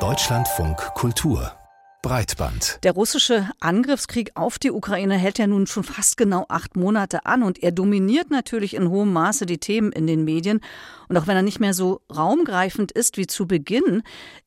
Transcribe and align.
Deutschlandfunk 0.00 0.78
Kultur 0.94 1.52
Breitband. 2.02 2.80
Der 2.82 2.90
russische 2.90 3.48
Angriffskrieg 3.60 4.32
auf 4.34 4.58
die 4.58 4.72
Ukraine 4.72 5.16
hält 5.16 5.38
ja 5.38 5.46
nun 5.46 5.68
schon 5.68 5.84
fast 5.84 6.16
genau 6.16 6.44
acht 6.48 6.74
Monate 6.74 7.24
an 7.24 7.44
und 7.44 7.62
er 7.62 7.70
dominiert 7.70 8.32
natürlich 8.32 8.74
in 8.74 8.90
hohem 8.90 9.12
Maße 9.12 9.46
die 9.46 9.58
Themen 9.58 9.92
in 9.92 10.08
den 10.08 10.24
Medien. 10.24 10.60
Und 11.08 11.16
auch 11.16 11.28
wenn 11.28 11.36
er 11.36 11.42
nicht 11.42 11.60
mehr 11.60 11.72
so 11.72 12.00
raumgreifend 12.12 12.90
ist 12.90 13.16
wie 13.16 13.28
zu 13.28 13.46
Beginn, 13.46 14.02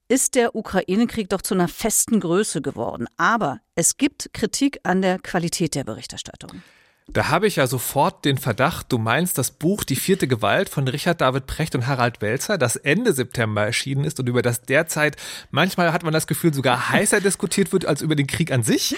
ist 0.09 0.36
der 0.36 0.54
Ukraine-Krieg 0.54 1.29
doch 1.29 1.41
zu 1.41 1.54
einer 1.54 1.70
festen 1.70 2.20
Größe 2.20 2.61
geworden. 2.61 3.07
Aber 3.16 3.61
es 3.75 3.95
gibt 3.95 4.34
Kritik 4.34 4.82
an 4.84 5.02
der 5.02 5.20
Qualität 5.20 5.73
der 5.73 5.86
Berichterstattung. 5.86 6.61
Da 7.10 7.30
habe 7.30 7.48
ich 7.48 7.55
ja 7.55 7.68
sofort 7.68 8.26
den 8.26 8.38
Verdacht, 8.38 8.92
du 8.92 8.98
meinst 8.98 9.38
das 9.38 9.52
Buch 9.52 9.86
Die 9.86 9.96
vierte 9.96 10.28
Gewalt 10.28 10.68
von 10.68 10.86
Richard 10.89 11.21
David 11.21 11.48
Precht 11.48 11.74
und 11.74 11.88
Harald 11.88 12.21
Welzer, 12.21 12.57
das 12.57 12.76
Ende 12.76 13.14
September 13.14 13.64
erschienen 13.64 14.04
ist 14.04 14.20
und 14.20 14.28
über 14.28 14.42
das 14.42 14.64
derzeit 14.64 15.16
manchmal 15.50 15.93
hat 15.93 16.04
man 16.04 16.11
das 16.11 16.28
Gefühl 16.28 16.54
sogar 16.54 16.89
heißer 16.89 17.21
diskutiert 17.21 17.71
wird 17.71 17.86
als 17.86 18.02
über 18.02 18.16
den 18.16 18.28
Krieg 18.28 18.52
an 18.52 18.61
sich? 18.61 18.97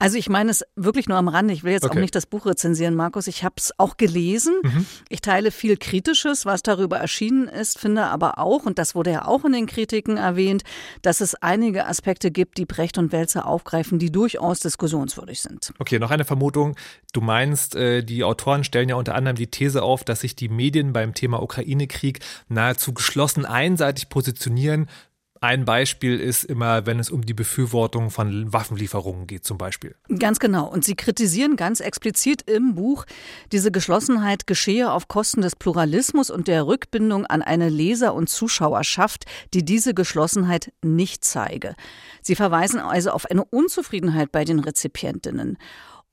Also 0.00 0.16
ich 0.16 0.30
meine 0.30 0.50
es 0.50 0.64
wirklich 0.76 1.08
nur 1.08 1.18
am 1.18 1.28
Rande. 1.28 1.52
Ich 1.52 1.62
will 1.62 1.72
jetzt 1.72 1.84
okay. 1.84 1.98
auch 1.98 2.00
nicht 2.00 2.14
das 2.14 2.24
Buch 2.24 2.46
rezensieren, 2.46 2.94
Markus. 2.94 3.26
Ich 3.26 3.44
habe 3.44 3.56
es 3.58 3.78
auch 3.78 3.98
gelesen. 3.98 4.54
Mhm. 4.62 4.86
Ich 5.10 5.20
teile 5.20 5.50
viel 5.50 5.76
Kritisches, 5.76 6.46
was 6.46 6.62
darüber 6.62 6.96
erschienen 6.96 7.46
ist, 7.46 7.78
finde 7.78 8.06
aber 8.06 8.38
auch, 8.38 8.64
und 8.64 8.78
das 8.78 8.94
wurde 8.94 9.12
ja 9.12 9.26
auch 9.26 9.44
in 9.44 9.52
den 9.52 9.66
Kritiken 9.66 10.16
erwähnt, 10.16 10.62
dass 11.02 11.20
es 11.20 11.34
einige 11.34 11.86
Aspekte 11.86 12.30
gibt, 12.30 12.56
die 12.56 12.64
Brecht 12.64 12.96
und 12.96 13.12
Welzer 13.12 13.46
aufgreifen, 13.46 13.98
die 13.98 14.10
durchaus 14.10 14.60
diskussionswürdig 14.60 15.42
sind. 15.42 15.74
Okay, 15.78 15.98
noch 15.98 16.10
eine 16.10 16.24
Vermutung. 16.24 16.76
Du 17.12 17.20
meinst, 17.20 17.76
äh, 17.76 18.02
die 18.02 18.24
Autoren 18.24 18.64
stellen 18.64 18.88
ja 18.88 18.94
unter 18.94 19.14
anderem 19.14 19.36
die 19.36 19.48
These 19.48 19.82
auf, 19.82 20.02
dass 20.02 20.20
sich 20.20 20.34
die 20.34 20.48
Medien 20.48 20.94
beim 20.94 21.12
Thema 21.12 21.42
Ukraine-Krieg 21.42 22.20
nahezu 22.48 22.94
geschlossen 22.94 23.44
einseitig 23.44 24.08
positionieren, 24.08 24.88
ein 25.42 25.64
Beispiel 25.64 26.20
ist 26.20 26.44
immer, 26.44 26.84
wenn 26.84 26.98
es 26.98 27.10
um 27.10 27.24
die 27.24 27.32
Befürwortung 27.32 28.10
von 28.10 28.52
Waffenlieferungen 28.52 29.26
geht 29.26 29.44
zum 29.44 29.56
Beispiel. 29.56 29.94
Ganz 30.18 30.38
genau. 30.38 30.68
Und 30.68 30.84
Sie 30.84 30.94
kritisieren 30.94 31.56
ganz 31.56 31.80
explizit 31.80 32.42
im 32.42 32.74
Buch, 32.74 33.06
diese 33.50 33.72
Geschlossenheit 33.72 34.46
geschehe 34.46 34.92
auf 34.92 35.08
Kosten 35.08 35.40
des 35.40 35.56
Pluralismus 35.56 36.30
und 36.30 36.46
der 36.46 36.66
Rückbindung 36.66 37.24
an 37.24 37.40
eine 37.40 37.70
Leser- 37.70 38.12
und 38.12 38.28
Zuschauerschaft, 38.28 39.24
die 39.54 39.64
diese 39.64 39.94
Geschlossenheit 39.94 40.72
nicht 40.82 41.24
zeige. 41.24 41.74
Sie 42.20 42.34
verweisen 42.34 42.78
also 42.78 43.10
auf 43.10 43.24
eine 43.24 43.44
Unzufriedenheit 43.44 44.32
bei 44.32 44.44
den 44.44 44.60
Rezipientinnen. 44.60 45.56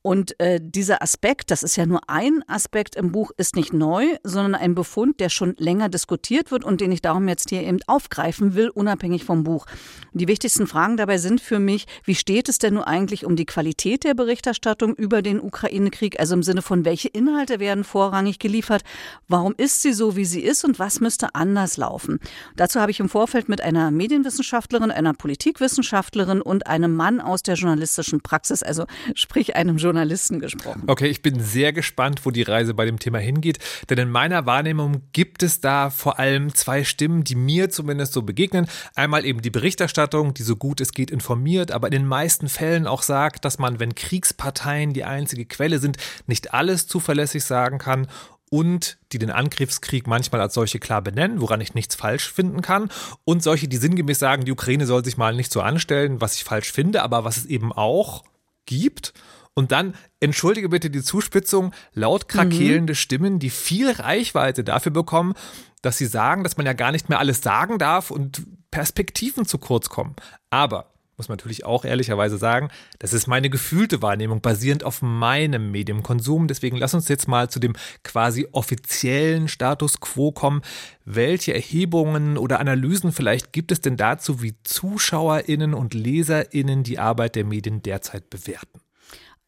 Und 0.08 0.40
äh, 0.40 0.58
dieser 0.58 1.02
Aspekt, 1.02 1.50
das 1.50 1.62
ist 1.62 1.76
ja 1.76 1.84
nur 1.84 2.00
ein 2.06 2.42
Aspekt 2.46 2.96
im 2.96 3.12
Buch, 3.12 3.30
ist 3.36 3.56
nicht 3.56 3.74
neu, 3.74 4.06
sondern 4.24 4.54
ein 4.54 4.74
Befund, 4.74 5.20
der 5.20 5.28
schon 5.28 5.54
länger 5.58 5.90
diskutiert 5.90 6.50
wird 6.50 6.64
und 6.64 6.80
den 6.80 6.90
ich 6.92 7.02
darum 7.02 7.28
jetzt 7.28 7.50
hier 7.50 7.60
eben 7.62 7.80
aufgreifen 7.86 8.54
will, 8.54 8.70
unabhängig 8.70 9.24
vom 9.24 9.44
Buch. 9.44 9.66
Die 10.14 10.26
wichtigsten 10.26 10.66
Fragen 10.66 10.96
dabei 10.96 11.18
sind 11.18 11.42
für 11.42 11.58
mich, 11.58 11.84
wie 12.04 12.14
steht 12.14 12.48
es 12.48 12.56
denn 12.56 12.72
nun 12.72 12.84
eigentlich 12.84 13.26
um 13.26 13.36
die 13.36 13.44
Qualität 13.44 14.04
der 14.04 14.14
Berichterstattung 14.14 14.94
über 14.94 15.20
den 15.20 15.42
Ukraine-Krieg, 15.42 16.18
also 16.18 16.32
im 16.32 16.42
Sinne 16.42 16.62
von, 16.62 16.86
welche 16.86 17.08
Inhalte 17.08 17.60
werden 17.60 17.84
vorrangig 17.84 18.38
geliefert, 18.38 18.84
warum 19.28 19.52
ist 19.58 19.82
sie 19.82 19.92
so, 19.92 20.16
wie 20.16 20.24
sie 20.24 20.40
ist 20.40 20.64
und 20.64 20.78
was 20.78 21.00
müsste 21.00 21.34
anders 21.34 21.76
laufen. 21.76 22.18
Dazu 22.56 22.80
habe 22.80 22.90
ich 22.90 23.00
im 23.00 23.10
Vorfeld 23.10 23.50
mit 23.50 23.60
einer 23.60 23.90
Medienwissenschaftlerin, 23.90 24.90
einer 24.90 25.12
Politikwissenschaftlerin 25.12 26.40
und 26.40 26.66
einem 26.66 26.96
Mann 26.96 27.20
aus 27.20 27.42
der 27.42 27.56
journalistischen 27.56 28.22
Praxis, 28.22 28.62
also 28.62 28.86
sprich 29.14 29.54
einem 29.54 29.76
Journalisten, 29.76 29.97
Journalisten 29.98 30.38
gesprochen. 30.38 30.84
Okay, 30.86 31.08
ich 31.08 31.22
bin 31.22 31.40
sehr 31.40 31.72
gespannt, 31.72 32.24
wo 32.24 32.30
die 32.30 32.42
Reise 32.42 32.72
bei 32.72 32.84
dem 32.84 33.00
Thema 33.00 33.18
hingeht, 33.18 33.58
denn 33.90 33.98
in 33.98 34.10
meiner 34.10 34.46
Wahrnehmung 34.46 35.02
gibt 35.12 35.42
es 35.42 35.60
da 35.60 35.90
vor 35.90 36.20
allem 36.20 36.54
zwei 36.54 36.84
Stimmen, 36.84 37.24
die 37.24 37.34
mir 37.34 37.68
zumindest 37.68 38.12
so 38.12 38.22
begegnen. 38.22 38.68
Einmal 38.94 39.24
eben 39.24 39.42
die 39.42 39.50
Berichterstattung, 39.50 40.34
die 40.34 40.44
so 40.44 40.54
gut 40.54 40.80
es 40.80 40.92
geht 40.92 41.10
informiert, 41.10 41.72
aber 41.72 41.88
in 41.88 41.92
den 41.92 42.06
meisten 42.06 42.48
Fällen 42.48 42.86
auch 42.86 43.02
sagt, 43.02 43.44
dass 43.44 43.58
man, 43.58 43.80
wenn 43.80 43.96
Kriegsparteien 43.96 44.92
die 44.92 45.04
einzige 45.04 45.46
Quelle 45.46 45.80
sind, 45.80 45.96
nicht 46.28 46.54
alles 46.54 46.86
zuverlässig 46.86 47.42
sagen 47.42 47.78
kann 47.78 48.06
und 48.50 48.98
die 49.12 49.18
den 49.18 49.30
Angriffskrieg 49.30 50.06
manchmal 50.06 50.40
als 50.40 50.54
solche 50.54 50.78
klar 50.78 51.02
benennen, 51.02 51.40
woran 51.40 51.60
ich 51.60 51.74
nichts 51.74 51.96
falsch 51.96 52.32
finden 52.32 52.62
kann, 52.62 52.88
und 53.24 53.42
solche, 53.42 53.66
die 53.66 53.76
sinngemäß 53.76 54.20
sagen, 54.20 54.44
die 54.44 54.52
Ukraine 54.52 54.86
soll 54.86 55.04
sich 55.04 55.16
mal 55.16 55.34
nicht 55.34 55.52
so 55.52 55.60
anstellen, 55.60 56.20
was 56.20 56.36
ich 56.36 56.44
falsch 56.44 56.70
finde, 56.72 57.02
aber 57.02 57.24
was 57.24 57.36
es 57.36 57.46
eben 57.46 57.72
auch 57.72 58.22
gibt. 58.64 59.12
Und 59.58 59.72
dann, 59.72 59.94
entschuldige 60.20 60.68
bitte 60.68 60.88
die 60.88 61.02
Zuspitzung, 61.02 61.74
laut 61.92 62.28
krakelende 62.28 62.92
mhm. 62.92 62.94
Stimmen, 62.94 63.38
die 63.40 63.50
viel 63.50 63.90
Reichweite 63.90 64.62
dafür 64.62 64.92
bekommen, 64.92 65.34
dass 65.82 65.98
sie 65.98 66.06
sagen, 66.06 66.44
dass 66.44 66.56
man 66.58 66.64
ja 66.66 66.74
gar 66.74 66.92
nicht 66.92 67.08
mehr 67.08 67.18
alles 67.18 67.40
sagen 67.40 67.76
darf 67.76 68.12
und 68.12 68.46
Perspektiven 68.70 69.46
zu 69.46 69.58
kurz 69.58 69.88
kommen. 69.88 70.14
Aber 70.48 70.92
muss 71.16 71.28
man 71.28 71.38
natürlich 71.38 71.64
auch 71.64 71.84
ehrlicherweise 71.84 72.38
sagen, 72.38 72.68
das 73.00 73.12
ist 73.12 73.26
meine 73.26 73.50
gefühlte 73.50 74.00
Wahrnehmung, 74.00 74.42
basierend 74.42 74.84
auf 74.84 75.02
meinem 75.02 75.72
Mediumkonsum. 75.72 76.46
Deswegen 76.46 76.76
lass 76.76 76.94
uns 76.94 77.08
jetzt 77.08 77.26
mal 77.26 77.50
zu 77.50 77.58
dem 77.58 77.74
quasi 78.04 78.46
offiziellen 78.52 79.48
Status 79.48 79.98
quo 79.98 80.30
kommen. 80.30 80.62
Welche 81.04 81.52
Erhebungen 81.52 82.38
oder 82.38 82.60
Analysen 82.60 83.10
vielleicht 83.10 83.52
gibt 83.52 83.72
es 83.72 83.80
denn 83.80 83.96
dazu, 83.96 84.40
wie 84.40 84.54
ZuschauerInnen 84.62 85.74
und 85.74 85.94
LeserInnen 85.94 86.84
die 86.84 87.00
Arbeit 87.00 87.34
der 87.34 87.44
Medien 87.44 87.82
derzeit 87.82 88.30
bewerten? 88.30 88.78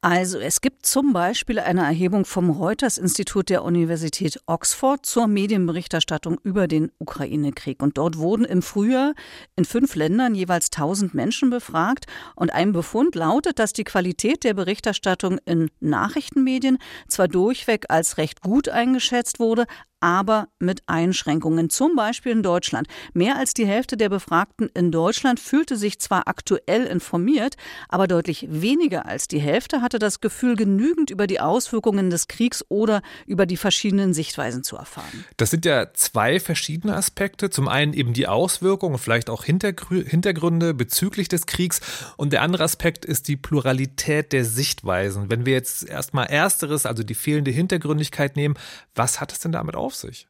Also 0.02 0.38
es 0.38 0.62
gibt 0.62 0.86
zum 0.86 1.12
Beispiel 1.12 1.58
eine 1.58 1.82
Erhebung 1.82 2.24
vom 2.24 2.48
Reuters-Institut 2.48 3.50
der 3.50 3.62
Universität 3.62 4.40
Oxford 4.46 5.04
zur 5.04 5.26
Medienberichterstattung 5.26 6.40
über 6.42 6.68
den 6.68 6.90
Ukraine-Krieg. 6.98 7.82
Und 7.82 7.98
dort 7.98 8.16
wurden 8.16 8.46
im 8.46 8.62
Frühjahr 8.62 9.12
in 9.56 9.66
fünf 9.66 9.94
Ländern 9.96 10.34
jeweils 10.34 10.68
1000 10.72 11.12
Menschen 11.12 11.50
befragt. 11.50 12.06
Und 12.34 12.50
ein 12.50 12.72
Befund 12.72 13.14
lautet, 13.14 13.58
dass 13.58 13.74
die 13.74 13.84
Qualität 13.84 14.42
der 14.42 14.54
Berichterstattung 14.54 15.36
in 15.44 15.70
Nachrichtenmedien 15.80 16.78
zwar 17.06 17.28
durchweg 17.28 17.84
als 17.90 18.16
recht 18.16 18.40
gut 18.40 18.70
eingeschätzt 18.70 19.38
wurde, 19.38 19.66
aber 20.00 20.48
mit 20.58 20.82
Einschränkungen. 20.86 21.70
Zum 21.70 21.94
Beispiel 21.94 22.32
in 22.32 22.42
Deutschland. 22.42 22.88
Mehr 23.12 23.36
als 23.36 23.54
die 23.54 23.66
Hälfte 23.66 23.96
der 23.96 24.08
Befragten 24.08 24.70
in 24.74 24.90
Deutschland 24.90 25.38
fühlte 25.40 25.76
sich 25.76 26.00
zwar 26.00 26.26
aktuell 26.26 26.84
informiert, 26.84 27.56
aber 27.88 28.08
deutlich 28.08 28.46
weniger 28.48 29.06
als 29.06 29.28
die 29.28 29.38
Hälfte 29.38 29.82
hatte 29.82 29.98
das 29.98 30.20
Gefühl, 30.20 30.56
genügend 30.56 31.10
über 31.10 31.26
die 31.26 31.40
Auswirkungen 31.40 32.10
des 32.10 32.28
Kriegs 32.28 32.64
oder 32.68 33.02
über 33.26 33.46
die 33.46 33.56
verschiedenen 33.56 34.14
Sichtweisen 34.14 34.64
zu 34.64 34.76
erfahren. 34.76 35.24
Das 35.36 35.50
sind 35.50 35.64
ja 35.64 35.92
zwei 35.92 36.40
verschiedene 36.40 36.96
Aspekte. 36.96 37.50
Zum 37.50 37.68
einen 37.68 37.92
eben 37.92 38.12
die 38.12 38.26
Auswirkungen, 38.26 38.98
vielleicht 38.98 39.30
auch 39.30 39.44
Hintergründe 39.44 40.74
bezüglich 40.74 41.28
des 41.28 41.46
Kriegs. 41.46 41.80
Und 42.16 42.32
der 42.32 42.42
andere 42.42 42.64
Aspekt 42.64 43.04
ist 43.04 43.28
die 43.28 43.36
Pluralität 43.36 44.32
der 44.32 44.44
Sichtweisen. 44.44 45.30
Wenn 45.30 45.46
wir 45.46 45.52
jetzt 45.52 45.86
erstmal 45.88 46.26
ersteres, 46.26 46.86
also 46.86 47.02
die 47.02 47.14
fehlende 47.14 47.50
Hintergründigkeit 47.50 48.36
nehmen, 48.36 48.54
was 48.94 49.20
hat 49.20 49.32
es 49.32 49.40
denn 49.40 49.52
damit 49.52 49.76
auf? 49.76 49.89
Auf 49.90 49.96
sich? 49.96 50.29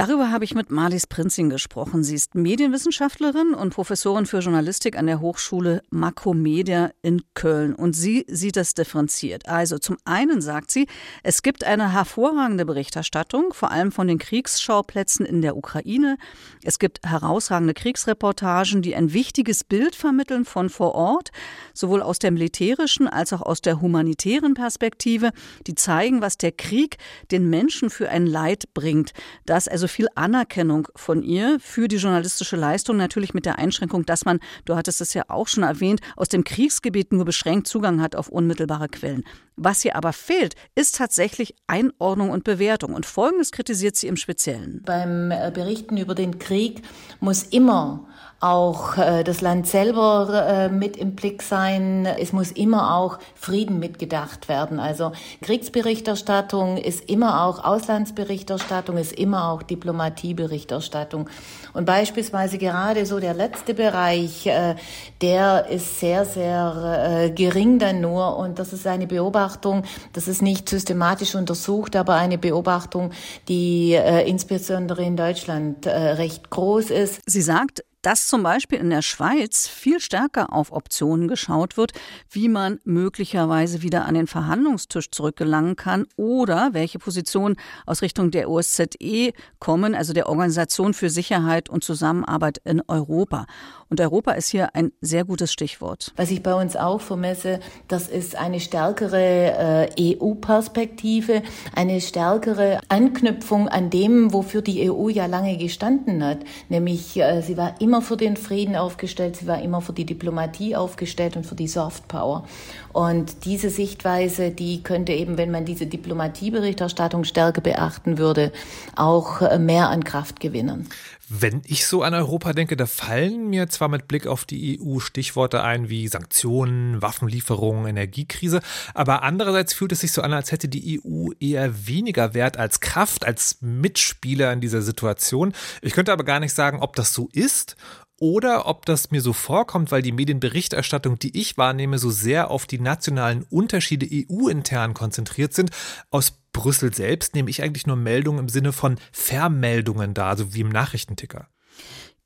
Darüber 0.00 0.30
habe 0.30 0.46
ich 0.46 0.54
mit 0.54 0.70
Marlies 0.70 1.06
Prinzing 1.06 1.50
gesprochen. 1.50 2.02
Sie 2.02 2.14
ist 2.14 2.34
Medienwissenschaftlerin 2.34 3.52
und 3.52 3.74
Professorin 3.74 4.24
für 4.24 4.38
Journalistik 4.38 4.96
an 4.96 5.06
der 5.06 5.20
Hochschule 5.20 5.82
Makromedia 5.90 6.92
in 7.02 7.20
Köln. 7.34 7.74
Und 7.74 7.92
sie 7.92 8.24
sieht 8.26 8.56
das 8.56 8.72
differenziert. 8.72 9.46
Also 9.46 9.76
zum 9.76 9.98
einen 10.06 10.40
sagt 10.40 10.70
sie, 10.70 10.86
es 11.22 11.42
gibt 11.42 11.64
eine 11.64 11.92
hervorragende 11.92 12.64
Berichterstattung, 12.64 13.52
vor 13.52 13.72
allem 13.72 13.92
von 13.92 14.08
den 14.08 14.16
Kriegsschauplätzen 14.16 15.26
in 15.26 15.42
der 15.42 15.54
Ukraine. 15.54 16.16
Es 16.64 16.78
gibt 16.78 17.06
herausragende 17.06 17.74
Kriegsreportagen, 17.74 18.80
die 18.80 18.96
ein 18.96 19.12
wichtiges 19.12 19.64
Bild 19.64 19.94
vermitteln 19.94 20.46
von 20.46 20.70
vor 20.70 20.94
Ort, 20.94 21.30
sowohl 21.74 22.00
aus 22.00 22.18
der 22.18 22.30
militärischen 22.30 23.06
als 23.06 23.34
auch 23.34 23.42
aus 23.42 23.60
der 23.60 23.82
humanitären 23.82 24.54
Perspektive, 24.54 25.32
die 25.66 25.74
zeigen, 25.74 26.22
was 26.22 26.38
der 26.38 26.52
Krieg 26.52 26.96
den 27.30 27.50
Menschen 27.50 27.90
für 27.90 28.08
ein 28.08 28.24
Leid 28.24 28.72
bringt. 28.72 29.12
Das 29.44 29.68
also 29.68 29.89
viel 29.90 30.08
Anerkennung 30.14 30.88
von 30.96 31.22
ihr 31.22 31.58
für 31.60 31.88
die 31.88 31.96
journalistische 31.96 32.56
Leistung, 32.56 32.96
natürlich 32.96 33.34
mit 33.34 33.46
der 33.46 33.58
Einschränkung, 33.58 34.06
dass 34.06 34.24
man, 34.24 34.40
du 34.64 34.76
hattest 34.76 35.00
es 35.00 35.14
ja 35.14 35.24
auch 35.28 35.48
schon 35.48 35.64
erwähnt, 35.64 36.00
aus 36.16 36.28
dem 36.28 36.44
Kriegsgebiet 36.44 37.12
nur 37.12 37.24
beschränkt 37.24 37.66
Zugang 37.66 38.00
hat 38.00 38.16
auf 38.16 38.28
unmittelbare 38.28 38.88
Quellen. 38.88 39.24
Was 39.56 39.84
ihr 39.84 39.94
aber 39.94 40.12
fehlt, 40.12 40.54
ist 40.74 40.96
tatsächlich 40.96 41.54
Einordnung 41.66 42.30
und 42.30 42.44
Bewertung. 42.44 42.94
Und 42.94 43.04
Folgendes 43.04 43.52
kritisiert 43.52 43.96
sie 43.96 44.06
im 44.06 44.16
Speziellen. 44.16 44.82
Beim 44.86 45.30
äh, 45.30 45.50
Berichten 45.52 45.98
über 45.98 46.14
den 46.14 46.38
Krieg 46.38 46.82
muss 47.20 47.42
immer 47.42 48.08
auch 48.40 48.96
äh, 48.96 49.22
das 49.22 49.42
Land 49.42 49.66
selber 49.66 50.46
äh, 50.48 50.68
mit 50.70 50.96
im 50.96 51.14
Blick 51.14 51.42
sein. 51.42 52.06
Es 52.06 52.32
muss 52.32 52.50
immer 52.50 52.96
auch 52.96 53.18
Frieden 53.34 53.78
mitgedacht 53.78 54.48
werden. 54.48 54.80
Also 54.80 55.12
Kriegsberichterstattung 55.42 56.78
ist 56.78 57.08
immer 57.10 57.44
auch 57.44 57.62
Auslandsberichterstattung, 57.62 58.96
ist 58.96 59.12
immer 59.12 59.50
auch 59.50 59.62
Diplomatieberichterstattung. 59.62 61.28
Und 61.74 61.84
beispielsweise 61.84 62.56
gerade 62.56 63.04
so 63.04 63.20
der 63.20 63.34
letzte 63.34 63.74
Bereich, 63.74 64.46
äh, 64.46 64.74
der 65.20 65.66
ist 65.68 66.00
sehr, 66.00 66.24
sehr 66.24 67.26
äh, 67.26 67.30
gering 67.30 67.78
dann 67.78 68.00
nur. 68.00 68.38
Und 68.38 68.58
das 68.58 68.72
ist 68.72 68.86
eine 68.86 69.06
Beobachtung. 69.06 69.82
Das 70.14 70.28
ist 70.28 70.40
nicht 70.40 70.66
systematisch 70.66 71.34
untersucht, 71.34 71.94
aber 71.94 72.14
eine 72.14 72.38
Beobachtung, 72.38 73.10
die 73.48 73.92
äh, 73.92 74.26
insbesondere 74.26 75.02
in 75.04 75.18
Deutschland 75.18 75.84
äh, 75.84 75.90
recht 75.90 76.48
groß 76.48 76.90
ist. 76.90 77.20
Sie 77.26 77.42
sagt, 77.42 77.84
dass 78.02 78.28
zum 78.28 78.42
Beispiel 78.42 78.78
in 78.78 78.90
der 78.90 79.02
Schweiz 79.02 79.66
viel 79.66 80.00
stärker 80.00 80.52
auf 80.52 80.72
Optionen 80.72 81.28
geschaut 81.28 81.76
wird, 81.76 81.92
wie 82.30 82.48
man 82.48 82.80
möglicherweise 82.84 83.82
wieder 83.82 84.04
an 84.04 84.14
den 84.14 84.26
Verhandlungstisch 84.26 85.10
zurückgelangen 85.10 85.76
kann 85.76 86.06
oder 86.16 86.70
welche 86.72 86.98
Positionen 86.98 87.56
aus 87.86 88.02
Richtung 88.02 88.30
der 88.30 88.48
OSZE 88.48 89.32
kommen, 89.58 89.94
also 89.94 90.12
der 90.12 90.28
Organisation 90.28 90.94
für 90.94 91.10
Sicherheit 91.10 91.68
und 91.68 91.84
Zusammenarbeit 91.84 92.58
in 92.64 92.82
Europa. 92.88 93.46
Und 93.88 94.00
Europa 94.00 94.32
ist 94.32 94.48
hier 94.48 94.74
ein 94.76 94.92
sehr 95.00 95.24
gutes 95.24 95.52
Stichwort. 95.52 96.12
Was 96.16 96.30
ich 96.30 96.44
bei 96.44 96.54
uns 96.54 96.76
auch 96.76 97.00
vermesse, 97.00 97.58
das 97.88 98.08
ist 98.08 98.36
eine 98.36 98.60
stärkere 98.60 99.88
äh, 99.98 100.16
EU-Perspektive, 100.16 101.42
eine 101.74 102.00
stärkere 102.00 102.78
Anknüpfung 102.88 103.68
an 103.68 103.90
dem, 103.90 104.32
wofür 104.32 104.62
die 104.62 104.88
EU 104.88 105.08
ja 105.08 105.26
lange 105.26 105.56
gestanden 105.56 106.24
hat. 106.24 106.38
Nämlich, 106.68 107.16
äh, 107.16 107.42
sie 107.42 107.56
war 107.56 107.80
immer 107.80 107.89
für 108.00 108.16
den 108.16 108.36
Frieden 108.36 108.76
aufgestellt, 108.76 109.36
sie 109.36 109.48
war 109.48 109.60
immer 109.60 109.80
für 109.80 109.92
die 109.92 110.06
Diplomatie 110.06 110.76
aufgestellt 110.76 111.36
und 111.36 111.44
für 111.44 111.56
die 111.56 111.66
Soft 111.66 112.06
Power. 112.06 112.44
Und 112.92 113.44
diese 113.44 113.70
Sichtweise, 113.70 114.52
die 114.52 114.84
könnte 114.84 115.12
eben, 115.12 115.36
wenn 115.36 115.50
man 115.50 115.64
diese 115.64 115.86
Diplomatieberichterstattung 115.86 117.24
stärker 117.24 117.60
beachten 117.60 118.18
würde, 118.18 118.52
auch 118.94 119.42
äh, 119.42 119.58
mehr 119.58 119.88
an 119.88 120.04
Kraft 120.04 120.38
gewinnen. 120.38 120.88
Wenn 121.32 121.62
ich 121.64 121.86
so 121.86 122.02
an 122.02 122.12
Europa 122.12 122.52
denke, 122.52 122.76
da 122.76 122.86
fallen 122.86 123.50
mir 123.50 123.68
zwar 123.68 123.86
mit 123.86 124.08
Blick 124.08 124.26
auf 124.26 124.44
die 124.44 124.80
EU 124.82 124.98
Stichworte 124.98 125.62
ein 125.62 125.88
wie 125.88 126.08
Sanktionen, 126.08 127.00
Waffenlieferungen, 127.02 127.86
Energiekrise, 127.86 128.60
aber 128.94 129.22
andererseits 129.22 129.72
fühlt 129.72 129.92
es 129.92 130.00
sich 130.00 130.10
so 130.10 130.22
an, 130.22 130.32
als 130.32 130.50
hätte 130.50 130.68
die 130.68 131.00
EU 131.00 131.28
eher 131.38 131.86
weniger 131.86 132.34
Wert 132.34 132.56
als 132.56 132.80
Kraft, 132.80 133.24
als 133.24 133.58
Mitspieler 133.60 134.52
in 134.52 134.60
dieser 134.60 134.82
Situation. 134.82 135.52
Ich 135.82 135.92
könnte 135.92 136.12
aber 136.12 136.24
gar 136.24 136.40
nicht 136.40 136.52
sagen, 136.52 136.80
ob 136.80 136.96
das 136.96 137.14
so 137.14 137.28
ist 137.32 137.76
oder 138.20 138.66
ob 138.66 138.86
das 138.86 139.10
mir 139.10 139.22
so 139.22 139.32
vorkommt, 139.32 139.90
weil 139.90 140.02
die 140.02 140.12
Medienberichterstattung, 140.12 141.18
die 141.18 141.36
ich 141.36 141.58
wahrnehme, 141.58 141.98
so 141.98 142.10
sehr 142.10 142.50
auf 142.50 142.66
die 142.66 142.78
nationalen 142.78 143.44
Unterschiede 143.50 144.06
EU-intern 144.06 144.94
konzentriert 144.94 145.54
sind. 145.54 145.70
Aus 146.10 146.34
Brüssel 146.52 146.94
selbst 146.94 147.34
nehme 147.34 147.50
ich 147.50 147.62
eigentlich 147.62 147.86
nur 147.86 147.96
Meldungen 147.96 148.40
im 148.40 148.48
Sinne 148.48 148.72
von 148.72 148.96
Vermeldungen 149.10 150.14
da, 150.14 150.28
also 150.28 150.54
wie 150.54 150.60
im 150.60 150.68
Nachrichtenticker. 150.68 151.48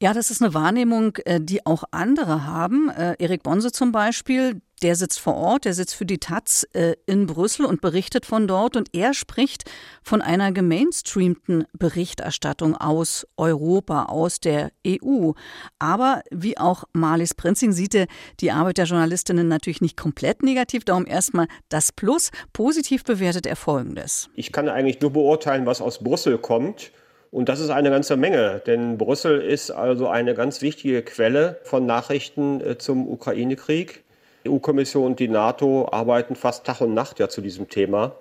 Ja, 0.03 0.13
das 0.13 0.31
ist 0.31 0.43
eine 0.43 0.53
Wahrnehmung, 0.53 1.17
äh, 1.25 1.41
die 1.41 1.65
auch 1.65 1.85
andere 1.93 2.45
haben. 2.45 2.91
Äh, 2.91 3.15
Erik 3.19 3.45
Bonse 3.45 3.71
zum 3.71 3.93
Beispiel, 3.93 4.61
der 4.83 4.97
sitzt 4.97 5.21
vor 5.21 5.35
Ort, 5.35 5.65
der 5.65 5.75
sitzt 5.75 5.95
für 5.95 6.07
die 6.07 6.19
Taz 6.19 6.67
äh, 6.73 6.95
in 7.07 7.27
Brüssel 7.27 7.65
und 7.67 7.81
berichtet 7.81 8.27
von 8.27 8.47
dort 8.49 8.77
und 8.77 8.89
er 8.93 9.15
spricht 9.15 9.71
von 10.03 10.21
einer 10.21 10.53
gemainstreamten 10.53 11.65
Berichterstattung 11.73 12.77
aus 12.77 13.27
Europa, 13.37 14.05
aus 14.05 14.41
der 14.41 14.73
EU. 14.87 15.33
Aber 15.79 16.23
wie 16.31 16.59
auch 16.59 16.85
Marlies 16.93 17.35
Prinzing 17.35 17.73
sieht 17.73 17.95
er 17.95 18.07
die 18.41 18.51
Arbeit 18.51 18.79
der 18.79 18.87
Journalistinnen 18.87 19.49
natürlich 19.49 19.81
nicht 19.81 19.97
komplett 19.97 20.43
negativ, 20.43 20.85
darum 20.85 21.07
erstmal 21.07 21.47
das 21.69 21.93
Plus. 21.93 22.31
Positiv 22.53 23.05
bewertet 23.05 23.47
er 23.47 23.57
Folgendes. 23.57 24.29
Ich 24.35 24.53
kann 24.53 24.69
eigentlich 24.69 25.01
nur 25.01 25.13
beurteilen, 25.13 25.67
was 25.67 25.81
aus 25.81 26.03
Brüssel 26.03 26.39
kommt. 26.39 26.93
Und 27.31 27.49
das 27.49 27.59
ist 27.59 27.71
eine 27.71 27.91
ganze 27.91 28.17
Menge, 28.17 28.63
denn 28.65 28.97
Brüssel 28.97 29.41
ist 29.41 29.73
also 29.73 30.07
eine 30.07 30.35
ganz 30.35 30.63
wichtige 30.63 31.03
Quelle 31.03 31.59
von 31.65 31.85
Nachrichten 31.85 32.61
äh, 32.61 32.79
zum 32.79 33.09
Ukraine-Krieg. 33.09 34.04
Die 34.45 34.51
EU-Kommission 34.51 35.07
und 35.07 35.21
die 35.21 35.29
NATO 35.29 35.89
arbeiten 35.91 36.37
fast 36.37 36.67
Tag 36.67 36.81
und 36.81 36.93
Nacht 36.93 37.19
ja 37.19 37.29
zu 37.29 37.41
diesem 37.41 37.69
Thema. 37.69 38.17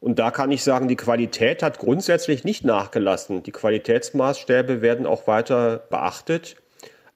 Und 0.00 0.18
da 0.18 0.30
kann 0.30 0.50
ich 0.50 0.62
sagen, 0.62 0.88
die 0.88 0.96
Qualität 0.96 1.62
hat 1.62 1.78
grundsätzlich 1.78 2.44
nicht 2.44 2.64
nachgelassen. 2.64 3.42
Die 3.42 3.52
Qualitätsmaßstäbe 3.52 4.80
werden 4.80 5.06
auch 5.06 5.26
weiter 5.26 5.78
beachtet. 5.90 6.56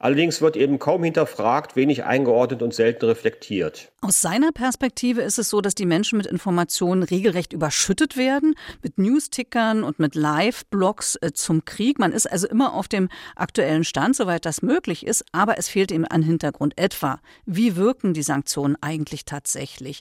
Allerdings 0.02 0.40
wird 0.40 0.56
eben 0.56 0.80
kaum 0.80 1.04
hinterfragt, 1.04 1.76
wenig 1.76 2.02
eingeordnet 2.02 2.60
und 2.60 2.74
selten 2.74 3.04
reflektiert. 3.04 3.92
Aus 4.00 4.20
seiner 4.20 4.50
Perspektive 4.50 5.20
ist 5.20 5.38
es 5.38 5.48
so, 5.48 5.60
dass 5.60 5.76
die 5.76 5.86
Menschen 5.86 6.16
mit 6.16 6.26
Informationen 6.26 7.04
regelrecht 7.04 7.52
überschüttet 7.52 8.16
werden, 8.16 8.56
mit 8.82 8.98
Newstickern 8.98 9.84
und 9.84 10.00
mit 10.00 10.16
Live-Blogs 10.16 11.18
äh, 11.20 11.32
zum 11.32 11.64
Krieg. 11.64 12.00
Man 12.00 12.10
ist 12.10 12.26
also 12.26 12.48
immer 12.48 12.72
auf 12.72 12.88
dem 12.88 13.10
aktuellen 13.36 13.84
Stand, 13.84 14.16
soweit 14.16 14.44
das 14.44 14.60
möglich 14.60 15.06
ist, 15.06 15.24
aber 15.30 15.56
es 15.56 15.68
fehlt 15.68 15.92
ihm 15.92 16.04
an 16.10 16.22
Hintergrund. 16.22 16.76
Etwa, 16.76 17.20
wie 17.46 17.76
wirken 17.76 18.12
die 18.12 18.24
Sanktionen 18.24 18.76
eigentlich 18.80 19.24
tatsächlich? 19.24 20.00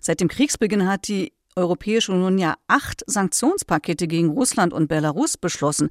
Seit 0.00 0.18
dem 0.18 0.26
Kriegsbeginn 0.26 0.88
hat 0.88 1.06
die 1.06 1.32
Europäische 1.54 2.10
Union 2.10 2.36
ja 2.38 2.56
acht 2.66 3.04
Sanktionspakete 3.06 4.08
gegen 4.08 4.30
Russland 4.30 4.72
und 4.72 4.88
Belarus 4.88 5.36
beschlossen 5.36 5.90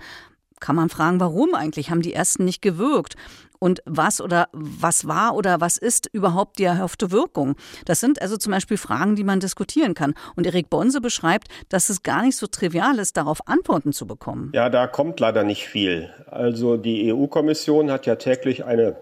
kann 0.60 0.76
man 0.76 0.90
fragen, 0.90 1.20
warum 1.20 1.54
eigentlich? 1.54 1.90
Haben 1.90 2.02
die 2.02 2.14
ersten 2.14 2.46
nicht 2.46 2.62
gewirkt? 2.62 3.16
Und 3.60 3.82
was 3.86 4.22
oder 4.22 4.48
was 4.52 5.08
war 5.08 5.36
oder 5.36 5.62
was 5.62 5.78
ist 5.78 6.10
überhaupt 6.12 6.60
die 6.60 6.64
erhoffte 6.64 7.12
Wirkung? 7.12 7.56
Das 7.86 8.00
sind 8.00 8.22
also 8.22 8.38
zum 8.38 8.52
Beispiel 8.52 8.78
Fragen, 8.78 9.16
die 9.16 9.24
man 9.24 9.40
diskutieren 9.40 9.94
kann. 9.94 10.14
Und 10.36 10.46
Erik 10.46 10.70
Bonse 10.70 11.02
beschreibt, 11.02 11.48
dass 11.70 11.90
es 11.90 12.04
gar 12.04 12.24
nicht 12.24 12.38
so 12.38 12.48
trivial 12.48 13.00
ist, 13.00 13.18
darauf 13.18 13.48
Antworten 13.48 13.94
zu 13.94 14.08
bekommen. 14.08 14.52
Ja, 14.54 14.70
da 14.70 14.88
kommt 14.88 15.20
leider 15.20 15.44
nicht 15.44 15.68
viel. 15.68 16.10
Also 16.28 16.78
die 16.78 17.14
EU-Kommission 17.14 17.92
hat 17.92 18.06
ja 18.06 18.16
täglich 18.16 18.66
eine 18.66 18.96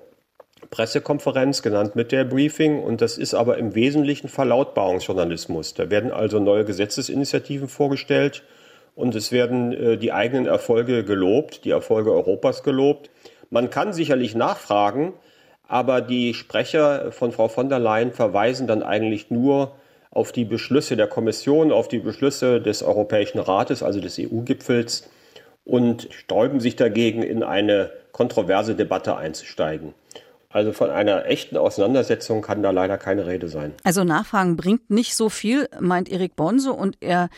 Pressekonferenz 0.69 1.61
genannt 1.61 1.95
mit 1.95 2.11
der 2.11 2.23
Briefing 2.23 2.81
und 2.81 3.01
das 3.01 3.17
ist 3.17 3.33
aber 3.33 3.57
im 3.57 3.75
Wesentlichen 3.75 4.27
Verlautbarungsjournalismus. 4.27 5.73
Da 5.73 5.89
werden 5.89 6.11
also 6.11 6.39
neue 6.39 6.65
Gesetzesinitiativen 6.65 7.67
vorgestellt 7.67 8.43
und 8.95 9.15
es 9.15 9.31
werden 9.31 9.73
äh, 9.73 9.97
die 9.97 10.11
eigenen 10.11 10.45
Erfolge 10.45 11.03
gelobt, 11.03 11.65
die 11.65 11.71
Erfolge 11.71 12.11
Europas 12.11 12.63
gelobt. 12.63 13.09
Man 13.53 13.69
kann 13.69 13.93
sicherlich 13.93 14.33
nachfragen, 14.33 15.13
aber 15.67 16.01
die 16.01 16.33
Sprecher 16.33 17.11
von 17.11 17.31
Frau 17.31 17.49
von 17.49 17.69
der 17.69 17.77
Leyen 17.77 18.11
verweisen 18.11 18.65
dann 18.65 18.81
eigentlich 18.81 19.29
nur 19.29 19.75
auf 20.09 20.31
die 20.31 20.43
Beschlüsse 20.43 20.97
der 20.97 21.05
Kommission, 21.05 21.71
auf 21.71 21.87
die 21.87 21.99
Beschlüsse 21.99 22.59
des 22.59 22.81
Europäischen 22.81 23.37
Rates, 23.37 23.83
also 23.83 24.01
des 24.01 24.17
EU-Gipfels 24.17 25.07
und 25.65 26.07
sträuben 26.09 26.61
sich 26.61 26.77
dagegen, 26.77 27.21
in 27.21 27.43
eine 27.43 27.91
kontroverse 28.11 28.73
Debatte 28.73 29.17
einzusteigen. 29.17 29.93
Also 30.49 30.73
von 30.73 30.89
einer 30.89 31.27
echten 31.27 31.55
Auseinandersetzung 31.55 32.41
kann 32.41 32.63
da 32.63 32.71
leider 32.71 32.97
keine 32.97 33.27
Rede 33.27 33.49
sein. 33.49 33.73
Also 33.83 34.03
Nachfragen 34.03 34.57
bringt 34.57 34.89
nicht 34.89 35.15
so 35.15 35.29
viel, 35.29 35.69
meint 35.79 36.09
Erik 36.09 36.35
Bonse, 36.35 36.73
und 36.73 36.97
er 37.01 37.29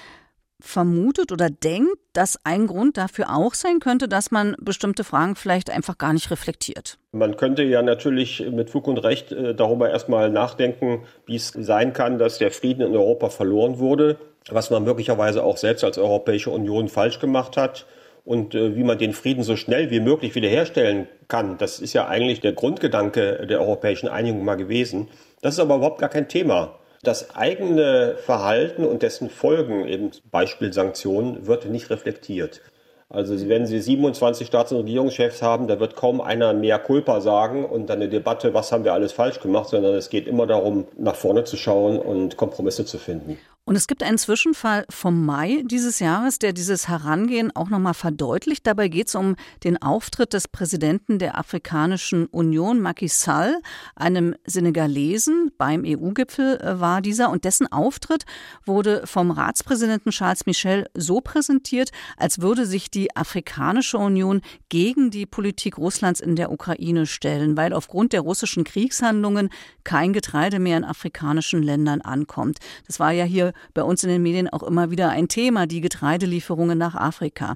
vermutet 0.66 1.32
oder 1.32 1.50
denkt, 1.50 1.98
dass 2.14 2.40
ein 2.44 2.68
Grund 2.68 2.98
dafür 2.98 3.36
auch 3.36 3.54
sein 3.54 3.80
könnte, 3.80 4.08
dass 4.08 4.32
man 4.32 4.56
bestimmte 4.60 5.04
Fragen 5.04 5.36
vielleicht 5.36 5.70
einfach 5.70 5.98
gar 5.98 6.14
nicht 6.14 6.32
reflektiert. 6.32 6.98
Man 7.12 7.38
könnte 7.38 7.64
ja 7.64 7.82
natürlich 7.82 8.46
mit 8.52 8.70
Fug 8.70 8.88
und 8.88 8.98
Recht 8.98 9.32
äh, 9.32 9.54
darüber 9.54 9.90
erstmal 9.90 10.30
nachdenken, 10.30 11.04
wie 11.26 11.36
es 11.36 11.50
sein 11.50 11.94
kann, 11.94 12.18
dass 12.18 12.38
der 12.38 12.52
Frieden 12.52 12.82
in 12.82 12.96
Europa 12.96 13.30
verloren 13.30 13.80
wurde, 13.80 14.18
was 14.50 14.70
man 14.70 14.84
möglicherweise 14.84 15.44
auch 15.44 15.58
selbst 15.58 15.84
als 15.84 15.98
Europäische 15.98 16.50
Union 16.50 16.88
falsch 16.88 17.20
gemacht 17.20 17.58
hat 17.58 17.86
und 18.26 18.56
äh, 18.56 18.76
wie 18.76 18.84
man 18.84 18.98
den 18.98 19.14
Frieden 19.14 19.44
so 19.44 19.56
schnell 19.56 19.92
wie 19.92 20.00
möglich 20.00 20.36
wiederherstellen 20.36 21.08
kann. 21.28 21.58
Das 21.58 21.80
ist 21.80 21.94
ja 21.94 22.08
eigentlich 22.08 22.42
der 22.42 22.54
Grundgedanke 22.54 23.46
der 23.48 23.62
europäischen 23.62 24.10
Einigung 24.10 24.44
mal 24.44 24.56
gewesen. 24.56 25.10
Das 25.42 25.54
ist 25.54 25.60
aber 25.60 25.76
überhaupt 25.76 26.00
gar 26.00 26.10
kein 26.10 26.28
Thema. 26.28 26.80
Das 27.06 27.36
eigene 27.36 28.16
Verhalten 28.18 28.84
und 28.84 29.04
dessen 29.04 29.30
Folgen, 29.30 29.88
eben 29.88 30.10
Beispiel 30.32 30.74
Sanktionen, 30.74 31.46
wird 31.46 31.68
nicht 31.68 31.92
reflektiert. 31.92 32.62
Also 33.10 33.48
wenn 33.48 33.68
Sie 33.68 33.80
27 33.80 34.48
Staats- 34.48 34.72
und 34.72 34.80
Regierungschefs 34.80 35.44
haben, 35.44 35.68
da 35.68 35.80
wird 35.80 35.96
kaum 35.96 36.20
einer 36.20 36.54
mehr 36.54 36.80
Culpa 36.80 37.22
sagen 37.22 37.64
und 37.64 37.92
dann 37.92 38.00
eine 38.00 38.10
Debatte, 38.10 38.56
was 38.56 38.72
haben 38.72 38.84
wir 38.84 38.94
alles 38.94 39.12
falsch 39.12 39.40
gemacht, 39.40 39.70
sondern 39.70 39.94
es 39.94 40.10
geht 40.10 40.28
immer 40.28 40.48
darum, 40.48 40.88
nach 40.98 41.16
vorne 41.16 41.44
zu 41.44 41.58
schauen 41.58 42.00
und 42.00 42.38
Kompromisse 42.38 42.86
zu 42.86 42.98
finden. 42.98 43.38
Und 43.68 43.76
es 43.76 43.88
gibt 43.88 44.04
einen 44.04 44.20
Zwischenfall 44.20 44.86
vom 44.92 45.26
Mai 45.26 45.64
dieses 45.66 45.98
Jahres, 45.98 46.38
der 46.38 46.54
dieses 46.54 46.88
Herangehen 46.88 47.50
auch 47.56 47.68
nochmal 47.70 47.96
verdeutlicht. 47.96 48.68
Dabei 48.68 48.90
geht 48.90 49.08
es 49.08 49.16
um 49.16 49.36
den 49.64 49.82
Auftritt 49.82 50.34
des 50.34 50.48
Präsidenten 50.48 51.18
der 51.18 51.40
Afrikanischen 51.40 52.28
Union, 52.28 52.80
Macky 52.80 53.08
Sall, 53.08 53.60
einem 53.96 54.36
Senegalesen. 54.46 55.52
Beim 55.58 55.84
EU-Gipfel 55.84 56.62
äh, 56.62 56.80
war 56.80 57.02
dieser. 57.02 57.32
Und 57.32 57.44
dessen 57.44 57.66
Auftritt 57.72 58.26
wurde 58.68 59.08
vom 59.08 59.32
Ratspräsidenten 59.32 60.12
Charles 60.12 60.46
Michel 60.46 60.88
so 60.94 61.20
präsentiert, 61.20 61.90
als 62.18 62.42
würde 62.42 62.68
sich 62.68 62.92
die 62.92 63.16
Afrikanische 63.16 63.98
Union 63.98 64.42
gegen 64.70 65.10
die 65.10 65.26
Politik 65.26 65.80
Russlands 65.80 66.20
in 66.20 66.36
der 66.36 66.52
Ukraine 66.52 67.08
stellen, 67.08 67.58
weil 67.58 67.74
aufgrund 67.74 68.14
der 68.14 68.22
russischen 68.22 68.64
Kriegshandlungen 68.64 69.50
kein 69.84 70.14
Getreide 70.14 70.60
mehr 70.60 70.78
in 70.78 70.84
afrikanischen 70.84 71.64
Ländern 71.64 72.02
ankommt. 72.02 72.60
Das 72.86 73.00
war 73.00 73.12
ja 73.12 73.24
hier 73.24 73.55
bei 73.74 73.84
uns 73.84 74.04
in 74.04 74.10
den 74.10 74.22
Medien 74.22 74.50
auch 74.50 74.64
immer 74.64 74.92
wieder 74.92 75.10
ein 75.10 75.28
Thema, 75.28 75.68
die 75.68 75.82
Getreidelieferungen 75.82 76.78
nach 76.78 76.96
Afrika. 76.96 77.56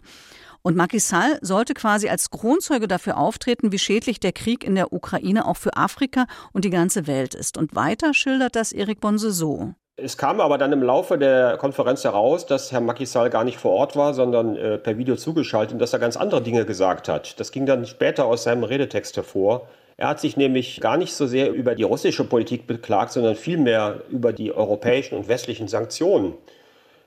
Und 0.61 0.75
Macky 0.75 0.99
Sall 0.99 1.39
sollte 1.41 1.73
quasi 1.73 2.09
als 2.09 2.29
Kronzeuge 2.31 2.87
dafür 2.87 3.17
auftreten, 3.17 3.71
wie 3.71 3.79
schädlich 3.79 4.19
der 4.19 4.33
Krieg 4.33 4.63
in 4.63 4.75
der 4.75 4.91
Ukraine 4.91 5.47
auch 5.47 5.57
für 5.57 5.77
Afrika 5.77 6.25
und 6.51 6.65
die 6.65 6.69
ganze 6.69 7.07
Welt 7.07 7.33
ist. 7.33 7.57
Und 7.57 7.75
weiter 7.75 8.13
schildert 8.13 8.55
das 8.55 8.71
Erik 8.71 8.99
Bonse 8.99 9.31
so. 9.31 9.73
Es 10.01 10.17
kam 10.17 10.39
aber 10.39 10.57
dann 10.57 10.71
im 10.71 10.81
Laufe 10.81 11.17
der 11.17 11.57
Konferenz 11.57 12.03
heraus, 12.03 12.45
dass 12.45 12.71
Herr 12.71 12.79
Macky 12.81 13.05
Sall 13.05 13.29
gar 13.29 13.43
nicht 13.43 13.57
vor 13.57 13.71
Ort 13.71 13.95
war, 13.95 14.13
sondern 14.13 14.55
äh, 14.55 14.77
per 14.77 14.97
Video 14.97 15.15
zugeschaltet 15.15 15.73
und 15.73 15.79
dass 15.79 15.91
er 15.91 15.99
ganz 15.99 16.15
andere 16.15 16.41
Dinge 16.41 16.65
gesagt 16.65 17.09
hat. 17.09 17.39
Das 17.39 17.51
ging 17.51 17.65
dann 17.65 17.85
später 17.85 18.25
aus 18.25 18.43
seinem 18.43 18.63
Redetext 18.63 19.17
hervor. 19.17 19.67
Er 19.99 20.07
hat 20.07 20.21
sich 20.21 20.37
nämlich 20.37 20.79
gar 20.79 20.95
nicht 20.95 21.13
so 21.13 21.27
sehr 21.27 21.51
über 21.51 21.75
die 21.75 21.83
russische 21.83 22.23
Politik 22.23 22.67
beklagt, 22.67 23.11
sondern 23.11 23.35
vielmehr 23.35 23.99
über 24.09 24.31
die 24.31 24.53
europäischen 24.53 25.15
und 25.15 25.27
westlichen 25.27 25.67
Sanktionen, 25.67 26.35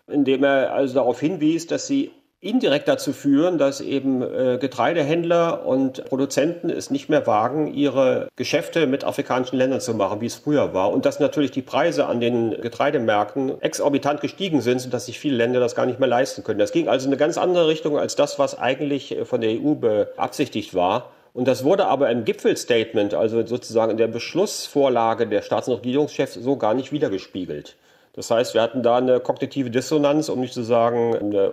indem 0.09 0.45
er 0.45 0.75
also 0.75 0.97
darauf 0.97 1.19
hinwies, 1.19 1.67
dass 1.67 1.87
sie 1.87 2.11
indirekt 2.41 2.89
dazu 2.89 3.15
führen, 3.15 3.57
dass 3.57 3.81
eben 3.81 4.21
äh, 4.21 4.59
Getreidehändler 4.61 5.65
und 5.65 6.05
Produzenten 6.05 6.69
es 6.69 6.91
nicht 6.91 7.09
mehr 7.09 7.27
wagen, 7.27 7.73
ihre 7.73 8.29
Geschäfte 8.37 8.87
mit 8.87 9.05
afrikanischen 9.05 9.57
Ländern 9.57 9.81
zu 9.81 9.95
machen, 9.95 10.21
wie 10.21 10.27
es 10.27 10.35
früher 10.35 10.75
war. 10.75 10.93
Und 10.93 11.07
dass 11.07 11.19
natürlich 11.19 11.51
die 11.51 11.63
Preise 11.63 12.05
an 12.05 12.21
den 12.21 12.51
Getreidemärkten 12.51 13.63
exorbitant 13.63 14.21
gestiegen 14.21 14.61
sind, 14.61 14.81
sodass 14.81 15.07
sich 15.07 15.19
viele 15.19 15.37
Länder 15.37 15.61
das 15.61 15.75
gar 15.75 15.87
nicht 15.87 15.99
mehr 15.99 16.11
leisten 16.11 16.45
können. 16.45 16.59
Das 16.59 16.73
ging 16.73 16.89
also 16.89 17.07
in 17.07 17.13
eine 17.13 17.19
ganz 17.19 17.39
andere 17.39 17.69
Richtung 17.69 17.99
als 17.99 18.17
das, 18.17 18.39
was 18.39 18.59
eigentlich 18.59 19.17
von 19.25 19.41
der 19.41 19.53
EU 19.53 19.77
beabsichtigt 19.77 20.75
war. 20.75 21.11
Und 21.35 21.49
das 21.49 21.65
wurde 21.65 21.87
aber 21.87 22.11
im 22.11 22.25
Gipfelstatement, 22.25 23.15
also 23.15 23.45
sozusagen 23.47 23.93
in 23.93 23.97
der 23.97 24.09
Beschlussvorlage 24.09 25.27
der 25.27 25.43
Staats- 25.43 25.69
und 25.69 25.77
Regierungschefs, 25.77 26.35
so 26.35 26.57
gar 26.57 26.75
nicht 26.75 26.93
wiedergespiegelt. 26.93 27.77
Das 28.13 28.31
heißt, 28.31 28.53
wir 28.53 28.61
hatten 28.61 28.83
da 28.83 28.99
eine 28.99 29.21
kognitive 29.21 29.71
Dissonanz, 29.71 30.29
um 30.29 30.41
nicht 30.41 30.53
zu 30.53 30.63
sagen, 30.63 31.17
eine 31.17 31.53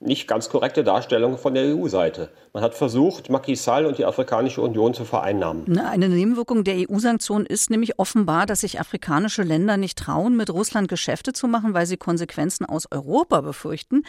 nicht 0.00 0.26
ganz 0.26 0.48
korrekte 0.48 0.82
Darstellung 0.82 1.38
von 1.38 1.54
der 1.54 1.76
EU-Seite. 1.76 2.30
Man 2.52 2.62
hat 2.62 2.74
versucht, 2.74 3.30
Macky 3.30 3.54
Sall 3.54 3.86
und 3.86 3.98
die 3.98 4.04
Afrikanische 4.04 4.60
Union 4.60 4.94
zu 4.94 5.04
vereinnahmen. 5.04 5.78
Eine 5.78 6.08
Nebenwirkung 6.08 6.64
der 6.64 6.74
EU-Sanktionen 6.90 7.46
ist 7.46 7.70
nämlich 7.70 8.00
offenbar, 8.00 8.46
dass 8.46 8.60
sich 8.60 8.80
afrikanische 8.80 9.42
Länder 9.42 9.76
nicht 9.76 9.98
trauen, 9.98 10.36
mit 10.36 10.50
Russland 10.50 10.88
Geschäfte 10.88 11.32
zu 11.32 11.46
machen, 11.46 11.72
weil 11.72 11.86
sie 11.86 11.96
Konsequenzen 11.96 12.66
aus 12.66 12.90
Europa 12.90 13.40
befürchten. 13.42 14.02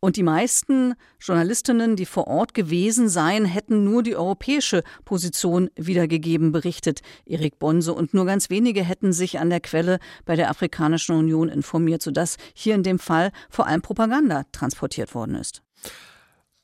Und 0.00 0.16
die 0.16 0.22
meisten 0.22 0.94
Journalistinnen, 1.20 1.94
die 1.94 2.06
vor 2.06 2.26
Ort 2.26 2.54
gewesen 2.54 3.10
seien, 3.10 3.44
hätten 3.44 3.84
nur 3.84 4.02
die 4.02 4.16
europäische 4.16 4.82
Position 5.04 5.68
wiedergegeben, 5.76 6.52
berichtet 6.52 7.02
Erik 7.26 7.58
Bonse. 7.58 7.92
Und 7.92 8.14
nur 8.14 8.24
ganz 8.24 8.48
wenige 8.48 8.82
hätten 8.82 9.12
sich 9.12 9.38
an 9.38 9.50
der 9.50 9.60
Quelle 9.60 9.98
bei 10.24 10.36
der 10.36 10.48
Afrikanischen 10.48 11.16
Union 11.16 11.50
informiert, 11.50 12.02
sodass 12.02 12.38
hier 12.54 12.74
in 12.74 12.82
dem 12.82 12.98
Fall 12.98 13.30
vor 13.50 13.66
allem 13.66 13.82
Propaganda 13.82 14.44
transportiert 14.52 15.14
worden 15.14 15.34
ist. 15.34 15.62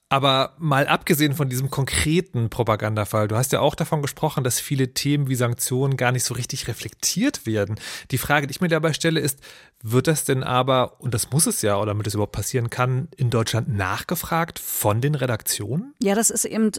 Aber 0.09 0.55
mal 0.59 0.87
abgesehen 0.87 1.35
von 1.35 1.49
diesem 1.49 1.69
konkreten 1.69 2.49
Propagandafall, 2.49 3.27
du 3.27 3.35
hast 3.35 3.51
ja 3.51 3.59
auch 3.59 3.75
davon 3.75 4.03
gesprochen, 4.03 4.45
dass 4.45 4.61
viele 4.61 4.95
Themen 4.95 5.29
wie 5.29 5.35
Sanktionen 5.35 5.97
gar 5.97 6.13
nicht 6.13 6.23
so 6.23 6.35
richtig 6.35 6.69
reflektiert 6.69 7.45
werden. 7.45 7.77
Die 8.13 8.19
Frage, 8.19 8.47
die 8.47 8.53
ich 8.53 8.61
mir 8.61 8.69
dabei 8.69 8.93
stelle, 8.93 9.19
ist, 9.19 9.41
wird 9.83 10.07
das 10.07 10.25
denn 10.25 10.45
aber, 10.45 11.01
und 11.01 11.13
das 11.13 11.31
muss 11.33 11.47
es 11.47 11.61
ja, 11.63 11.77
oder 11.77 11.87
damit 11.87 12.07
es 12.07 12.15
überhaupt 12.15 12.33
passieren 12.33 12.71
kann, 12.71 13.09
in 13.17 13.31
Deutschland 13.31 13.69
nachgefragt 13.69 14.61
von 14.61 15.01
den 15.01 15.17
Redaktionen? 15.17 15.93
Ja, 16.01 16.15
das 16.15 16.31
ist 16.31 16.45
eben 16.45 16.71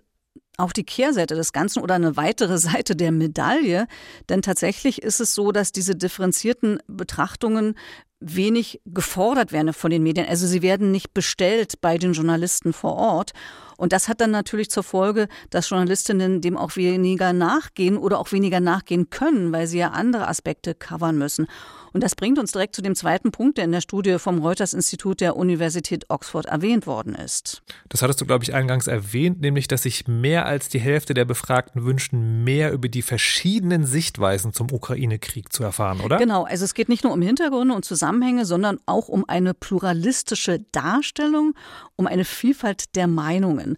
auch 0.55 0.71
die 0.71 0.85
Kehrseite 0.85 1.35
des 1.35 1.53
Ganzen 1.53 1.81
oder 1.81 1.95
eine 1.95 2.15
weitere 2.17 2.57
Seite 2.57 2.95
der 2.95 3.11
Medaille. 3.11 3.87
Denn 4.29 4.41
tatsächlich 4.41 5.03
ist 5.03 5.19
es 5.19 5.35
so, 5.35 5.51
dass 5.51 5.73
diese 5.73 5.95
differenzierten 5.95 6.79
Betrachtungen 6.87 7.75
wenig 8.19 8.81
gefordert 8.85 9.51
werden 9.51 9.73
von 9.73 9.91
den 9.91 10.03
Medien. 10.03 10.27
Also 10.27 10.47
sie 10.47 10.61
werden 10.61 10.91
nicht 10.91 11.13
bestellt 11.13 11.79
bei 11.81 11.97
den 11.97 12.13
Journalisten 12.13 12.73
vor 12.73 12.95
Ort. 12.95 13.33
Und 13.77 13.93
das 13.93 14.07
hat 14.07 14.21
dann 14.21 14.31
natürlich 14.31 14.71
zur 14.71 14.83
Folge, 14.83 15.27
dass 15.51 15.69
Journalistinnen 15.69 16.41
dem 16.41 16.57
auch 16.57 16.75
weniger 16.75 17.31
nachgehen 17.31 17.97
oder 17.97 18.17
auch 18.19 18.31
weniger 18.31 18.59
nachgehen 18.59 19.09
können, 19.11 19.53
weil 19.53 19.67
sie 19.67 19.77
ja 19.77 19.89
andere 19.89 20.27
Aspekte 20.27 20.73
covern 20.73 21.17
müssen. 21.17 21.47
Und 21.93 22.03
das 22.03 22.15
bringt 22.15 22.37
uns 22.37 22.51
direkt 22.51 22.75
zu 22.75 22.81
dem 22.81 22.95
zweiten 22.95 23.31
Punkt, 23.31 23.57
der 23.57 23.65
in 23.65 23.71
der 23.71 23.81
Studie 23.81 24.19
vom 24.19 24.39
Reuters-Institut 24.39 25.21
der 25.21 25.35
Universität 25.35 26.05
Oxford 26.09 26.45
erwähnt 26.45 26.85
worden 26.85 27.15
ist. 27.15 27.63
Das 27.89 28.01
hattest 28.01 28.21
du, 28.21 28.25
glaube 28.25 28.43
ich, 28.43 28.53
eingangs 28.53 28.87
erwähnt, 28.87 29.41
nämlich, 29.41 29.67
dass 29.67 29.83
sich 29.83 30.07
mehr 30.07 30.45
als 30.45 30.69
die 30.69 30.79
Hälfte 30.79 31.13
der 31.13 31.25
Befragten 31.25 31.85
wünschen, 31.85 32.43
mehr 32.43 32.71
über 32.71 32.87
die 32.87 33.01
verschiedenen 33.01 33.85
Sichtweisen 33.85 34.53
zum 34.53 34.71
Ukraine-Krieg 34.71 35.51
zu 35.51 35.63
erfahren, 35.63 36.01
oder? 36.01 36.17
Genau, 36.17 36.43
also 36.43 36.65
es 36.65 36.73
geht 36.73 36.89
nicht 36.89 37.03
nur 37.03 37.13
um 37.13 37.21
Hintergründe 37.21 37.73
und 37.73 37.85
Zusammenhänge, 37.85 38.06
sondern 38.45 38.79
auch 38.85 39.07
um 39.07 39.27
eine 39.27 39.53
pluralistische 39.53 40.59
Darstellung, 40.71 41.53
um 41.95 42.07
eine 42.07 42.25
Vielfalt 42.25 42.95
der 42.95 43.07
Meinungen. 43.07 43.77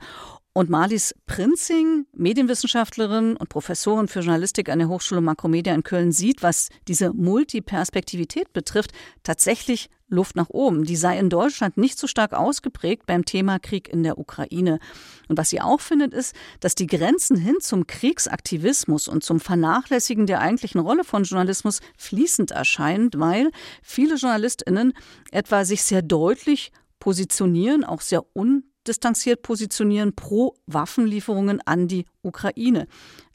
Und 0.53 0.69
Marlies 0.69 1.13
Prinzing, 1.27 2.07
Medienwissenschaftlerin 2.13 3.37
und 3.37 3.49
Professorin 3.49 4.07
für 4.07 4.21
Journalistik 4.21 4.69
an 4.69 4.79
der 4.79 4.89
Hochschule 4.89 5.21
Makromedia 5.21 5.73
in 5.73 5.83
Köln, 5.83 6.11
sieht, 6.11 6.41
was 6.41 6.69
diese 6.87 7.13
Multiperspektivität 7.13 8.51
betrifft, 8.51 8.91
tatsächlich 9.23 9.89
Luft 10.09 10.35
nach 10.35 10.49
oben. 10.49 10.85
Die 10.85 10.95
sei 10.95 11.19
in 11.19 11.29
Deutschland 11.29 11.77
nicht 11.77 11.99
so 11.99 12.07
stark 12.07 12.33
ausgeprägt 12.33 13.05
beim 13.05 13.25
Thema 13.25 13.59
Krieg 13.59 13.87
in 13.87 14.03
der 14.03 14.17
Ukraine. 14.17 14.79
Und 15.27 15.37
was 15.37 15.51
sie 15.51 15.61
auch 15.61 15.81
findet, 15.81 16.13
ist, 16.13 16.35
dass 16.59 16.75
die 16.75 16.87
Grenzen 16.87 17.37
hin 17.37 17.57
zum 17.59 17.85
Kriegsaktivismus 17.87 19.07
und 19.07 19.23
zum 19.23 19.39
Vernachlässigen 19.39 20.25
der 20.25 20.41
eigentlichen 20.41 20.79
Rolle 20.79 21.03
von 21.03 21.23
Journalismus 21.23 21.79
fließend 21.97 22.51
erscheinen, 22.51 23.11
weil 23.15 23.51
viele 23.83 24.15
JournalistInnen 24.15 24.93
etwa 25.31 25.63
sich 25.63 25.83
sehr 25.83 26.01
deutlich 26.01 26.71
positionieren, 26.99 27.83
auch 27.83 28.01
sehr 28.01 28.25
un 28.35 28.63
distanziert 28.87 29.41
positionieren 29.41 30.13
pro 30.13 30.55
Waffenlieferungen 30.67 31.61
an 31.65 31.87
die 31.87 32.05
Ukraine. 32.21 32.87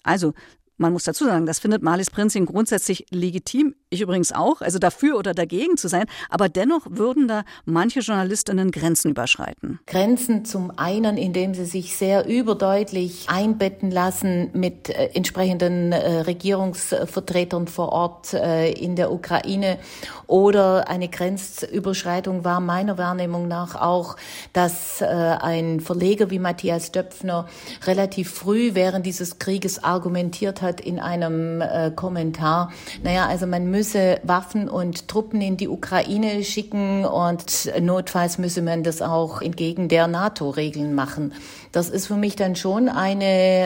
Also 0.03 0.35
man 0.77 0.93
muss 0.93 1.05
dazu 1.05 1.25
sagen, 1.25 1.47
das 1.47 1.61
findet 1.61 1.83
Marlies 1.83 2.11
Prinzing 2.11 2.47
grundsätzlich 2.47 3.07
legitim. 3.11 3.75
Ich 3.91 4.01
übrigens 4.01 4.33
auch, 4.33 4.61
also 4.61 4.79
dafür 4.79 5.17
oder 5.17 5.33
dagegen 5.33 5.77
zu 5.77 5.89
sein. 5.89 6.07
Aber 6.31 6.49
dennoch 6.49 6.87
würden 6.91 7.29
da 7.29 7.45
manche 7.65 8.01
Journalistinnen 8.01 8.73
Grenzen 8.73 9.11
überschreiten. 9.11 9.79
Grenzen 9.87 10.45
zum 10.45 10.73
einen, 10.77 11.17
indem 11.17 11.55
sie 11.55 11.65
sich 11.65 11.97
sehr 11.97 12.27
überdeutlich 12.27 13.27
einbetten 13.29 13.91
lassen 13.91 14.51
mit 14.53 14.89
äh, 14.89 15.11
entsprechenden 15.15 15.93
äh, 15.93 16.21
Regierungsvertretern 16.23 17.69
vor 17.69 17.91
Ort 17.91 18.35
äh, 18.35 18.73
in 18.73 18.97
der 18.97 19.13
Ukraine. 19.13 19.79
Oder 20.27 20.89
eine 20.89 21.09
Grenzüberschreitung 21.09 22.45
war 22.45 22.59
meiner 22.61 22.99
Wahrnehmung 22.99 23.47
nach 23.47 23.77
auch, 23.77 24.17
dass 24.53 25.01
äh, 25.01 25.05
ein 25.05 25.79
Verleger 25.79 26.31
wie 26.31 26.39
Matthias 26.41 26.91
Döpfner 26.91 27.47
relativ 27.87 28.31
früh 28.31 28.75
während 28.75 29.07
dieses 29.07 29.39
Krieges 29.39 29.85
argumentiert 29.85 30.63
hat 30.63 30.74
in 30.81 30.99
einem 30.99 31.61
äh, 31.61 31.91
Kommentar, 31.95 32.73
naja, 33.03 33.27
also 33.27 33.47
man 33.47 33.71
müsse 33.71 34.19
Waffen 34.23 34.69
und 34.69 35.09
Truppen 35.09 35.41
in 35.41 35.57
die 35.57 35.69
Ukraine 35.69 36.45
schicken 36.45 37.05
und 37.05 37.73
notfalls 37.81 38.39
müsse 38.39 38.63
man 38.63 38.83
das 38.83 39.03
auch 39.03 39.43
entgegen 39.43 39.89
der 39.89 40.07
NATO-Regeln 40.07 40.95
machen. 40.95 41.33
Das 41.75 41.91
ist 41.91 42.07
für 42.07 42.15
mich 42.15 42.37
dann 42.37 42.55
schon 42.55 42.89
eine 42.89 43.25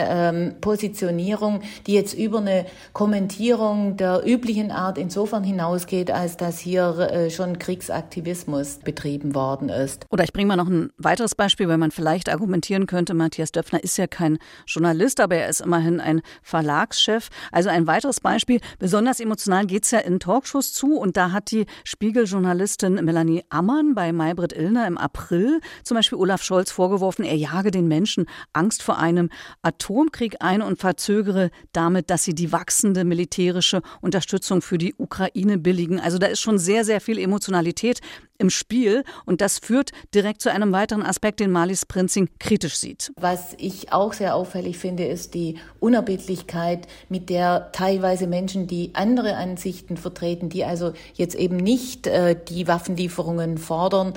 ähm, 0.09 0.55
Positionierung, 0.61 1.61
die 1.85 1.93
jetzt 1.93 2.15
über 2.15 2.39
eine 2.39 2.65
Kommentierung 2.91 3.97
der 3.97 4.23
üblichen 4.25 4.71
Art 4.71 4.97
insofern 4.97 5.43
hinausgeht, 5.43 6.09
als 6.09 6.35
dass 6.35 6.57
hier 6.57 6.97
äh, 6.97 7.29
schon 7.29 7.59
Kriegsaktivismus 7.59 8.79
betrieben 8.83 9.35
worden 9.35 9.69
ist. 9.69 10.07
Oder 10.09 10.23
ich 10.23 10.33
bringe 10.33 10.47
mal 10.47 10.55
noch 10.55 10.67
ein 10.67 10.89
weiteres 10.97 11.35
Beispiel, 11.35 11.67
weil 11.67 11.77
man 11.77 11.91
vielleicht 11.91 12.29
argumentieren 12.29 12.87
könnte, 12.87 13.13
Matthias 13.13 13.51
Döpfner 13.51 13.83
ist 13.83 13.95
ja 13.99 14.07
kein 14.07 14.39
Journalist, 14.65 15.19
aber 15.19 15.35
er 15.35 15.47
ist 15.47 15.61
immerhin 15.61 15.99
ein 15.99 16.23
Verlagschef. 16.41 17.29
Also 17.51 17.69
ein 17.69 17.85
weiteres 17.85 18.21
Beispiel, 18.21 18.59
besonders 18.79 19.19
emotional 19.19 19.67
geht 19.67 19.83
es 19.83 19.91
ja 19.91 19.99
in 19.99 20.19
Talkshows 20.19 20.73
zu 20.73 20.97
und 20.97 21.15
da 21.15 21.31
hat 21.31 21.51
die 21.51 21.67
Spiegeljournalistin 21.83 22.95
Melanie 23.05 23.43
Ammann 23.49 23.93
bei 23.93 24.11
Maybrit 24.11 24.53
Illner 24.53 24.87
im 24.87 24.97
April 24.97 25.59
zum 25.83 25.93
Beispiel 25.93 26.17
Olaf 26.17 26.41
Scholz 26.41 26.71
vorgeworfen, 26.71 27.23
er 27.23 27.35
jage 27.35 27.69
den 27.69 27.87
Menschen 27.87 27.98
Menschen 27.99 28.27
Angst 28.53 28.81
vor 28.81 28.97
einem 28.97 29.29
Atomkrieg 29.61 30.37
ein 30.39 30.61
und 30.61 30.79
verzögere 30.79 31.51
damit, 31.73 32.09
dass 32.09 32.23
sie 32.23 32.33
die 32.33 32.53
wachsende 32.53 33.03
militärische 33.03 33.81
Unterstützung 33.99 34.61
für 34.61 34.77
die 34.77 34.95
Ukraine 34.97 35.57
billigen. 35.57 35.99
Also 35.99 36.17
da 36.17 36.27
ist 36.27 36.39
schon 36.39 36.57
sehr, 36.57 36.85
sehr 36.85 37.01
viel 37.01 37.19
Emotionalität 37.19 37.99
im 38.39 38.49
Spiel 38.49 39.03
und 39.25 39.41
das 39.41 39.59
führt 39.59 39.91
direkt 40.15 40.41
zu 40.41 40.49
einem 40.49 40.71
weiteren 40.71 41.03
Aspekt, 41.03 41.41
den 41.41 41.51
Marlies 41.51 41.85
Prinzing 41.85 42.29
kritisch 42.39 42.77
sieht. 42.77 43.11
Was 43.19 43.53
ich 43.57 43.91
auch 43.91 44.13
sehr 44.13 44.33
auffällig 44.33 44.77
finde, 44.77 45.05
ist 45.05 45.33
die 45.33 45.57
Unerbittlichkeit, 45.81 46.87
mit 47.09 47.29
der 47.29 47.73
teilweise 47.73 48.27
Menschen, 48.27 48.65
die 48.67 48.91
andere 48.93 49.35
Ansichten 49.35 49.97
vertreten, 49.97 50.47
die 50.47 50.63
also 50.63 50.93
jetzt 51.15 51.35
eben 51.35 51.57
nicht 51.57 52.07
äh, 52.07 52.37
die 52.47 52.67
Waffenlieferungen 52.69 53.57
fordern, 53.57 54.13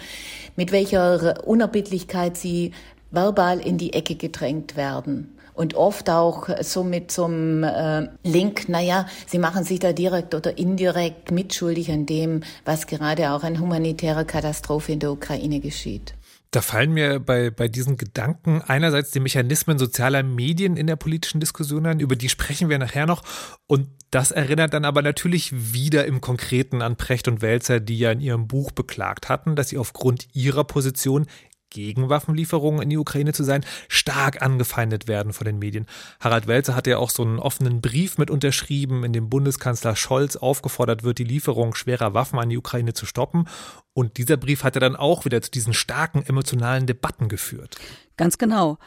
mit 0.55 0.71
welcher 0.71 1.45
Unerbittlichkeit 1.45 2.37
sie 2.37 2.73
verbal 3.13 3.61
in 3.61 3.79
die 3.79 3.93
Ecke 3.93 4.17
gedrängt 4.17 4.77
werden. 4.77 5.39
Und 5.55 5.75
oft 5.75 6.09
auch 6.09 6.49
so 6.63 6.83
mit 6.83 7.13
so 7.13 7.29
äh, 7.29 8.09
Link, 8.25 8.69
naja, 8.69 9.07
sie 9.27 9.39
machen 9.39 9.65
sich 9.65 9.81
da 9.81 9.93
direkt 9.93 10.35
oder 10.35 10.57
indirekt 10.57 11.31
mitschuldig 11.31 11.91
an 11.91 12.07
dem, 12.07 12.43
was 12.65 12.87
gerade 12.87 13.31
auch 13.33 13.43
an 13.43 13.61
humanitärer 13.61 14.25
Katastrophe 14.25 14.93
in 14.93 15.01
der 15.01 15.13
Ukraine 15.13 15.61
geschieht. 15.61 16.15
Da 16.53 16.61
fallen 16.61 16.93
mir 16.93 17.19
bei, 17.19 17.51
bei 17.51 17.67
diesen 17.67 17.97
Gedanken 17.97 18.61
einerseits 18.61 19.11
die 19.11 19.21
Mechanismen 19.21 19.79
sozialer 19.79 20.23
Medien 20.23 20.77
in 20.77 20.87
der 20.87 20.97
politischen 20.97 21.41
Diskussion 21.41 21.87
an, 21.87 21.99
über 21.99 22.15
die 22.15 22.29
sprechen 22.29 22.69
wir 22.69 22.79
nachher 22.79 23.07
noch. 23.07 23.23
Und 23.67 23.89
das 24.11 24.33
erinnert 24.33 24.75
dann 24.75 24.85
aber 24.85 25.01
natürlich 25.01 25.73
wieder 25.73 26.05
im 26.05 26.21
Konkreten 26.21 26.83
an 26.83 26.97
Precht 26.97 27.27
und 27.27 27.41
Wälzer, 27.41 27.81
die 27.81 27.99
ja 27.99 28.13
in 28.13 28.21
ihrem 28.21 28.49
Buch 28.49 28.71
beklagt 28.71 29.31
hatten, 29.31 29.57
dass 29.57 29.71
sie 29.71 29.79
aufgrund 29.79 30.29
ihrer 30.35 30.65
Position 30.65 31.27
gegen 31.73 32.09
Waffenlieferungen 32.09 32.83
in 32.83 32.91
die 32.91 32.99
Ukraine 32.99 33.33
zu 33.33 33.43
sein, 33.43 33.65
stark 33.89 34.43
angefeindet 34.43 35.09
werden 35.09 35.33
von 35.33 35.45
den 35.45 35.59
Medien. 35.59 35.87
Harald 36.21 36.47
Welzer 36.47 36.77
hat 36.77 36.87
ja 36.87 36.99
auch 36.99 37.11
so 37.11 37.23
einen 37.23 37.39
offenen 37.39 37.81
Brief 37.81 38.19
mit 38.19 38.31
unterschrieben, 38.31 39.05
in 39.05 39.13
dem 39.13 39.29
Bundeskanzler 39.29 39.97
Scholz 39.97 40.37
aufgefordert 40.37 41.03
wird, 41.03 41.19
die 41.19 41.25
Lieferung 41.25 41.75
schwerer 41.75 42.15
Waffen 42.15 42.39
an 42.39 42.51
die 42.51 42.59
Ukraine 42.59 42.93
zu 42.93 43.07
stoppen. 43.07 43.49
Und 43.95 44.17
dieser 44.17 44.37
Brief 44.37 44.65
hat 44.65 44.77
er 44.77 44.81
dann 44.81 44.97
auch 44.97 45.25
wieder 45.25 45.43
zu 45.43 45.51
diesen 45.51 45.75
starken 45.75 46.25
emotionalen 46.25 46.87
Debatten 46.87 47.29
geführt. 47.29 47.77
Ganz 48.17 48.39
genau. 48.39 48.79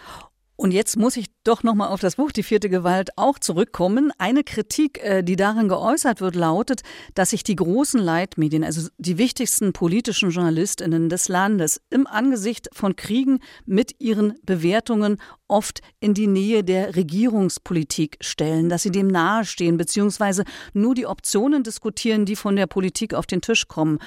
Und 0.57 0.71
jetzt 0.71 0.97
muss 0.97 1.17
ich 1.17 1.27
doch 1.43 1.63
nochmal 1.63 1.89
auf 1.89 1.99
das 1.99 2.15
Buch 2.15 2.31
Die 2.31 2.43
vierte 2.43 2.69
Gewalt 2.69 3.09
auch 3.17 3.39
zurückkommen. 3.39 4.11
Eine 4.17 4.43
Kritik, 4.43 5.03
äh, 5.03 5.21
die 5.21 5.35
darin 5.35 5.67
geäußert 5.67 6.21
wird, 6.21 6.35
lautet, 6.35 6.81
dass 7.13 7.31
sich 7.31 7.43
die 7.43 7.55
großen 7.55 7.99
Leitmedien, 7.99 8.63
also 8.63 8.89
die 8.97 9.17
wichtigsten 9.17 9.73
politischen 9.73 10.29
Journalistinnen 10.29 11.09
des 11.09 11.27
Landes, 11.27 11.81
im 11.89 12.07
Angesicht 12.07 12.69
von 12.73 12.95
Kriegen 12.95 13.39
mit 13.65 13.99
ihren 13.99 14.35
Bewertungen 14.43 15.17
oft 15.47 15.81
in 15.99 16.13
die 16.13 16.27
Nähe 16.27 16.63
der 16.63 16.95
Regierungspolitik 16.95 18.17
stellen, 18.21 18.69
dass 18.69 18.83
sie 18.83 18.91
dem 18.91 19.07
nahestehen, 19.07 19.77
beziehungsweise 19.77 20.43
nur 20.73 20.95
die 20.95 21.05
Optionen 21.05 21.63
diskutieren, 21.63 22.25
die 22.25 22.35
von 22.35 22.55
der 22.55 22.67
Politik 22.67 23.13
auf 23.13 23.27
den 23.27 23.41
Tisch 23.41 23.67
kommen. 23.67 23.99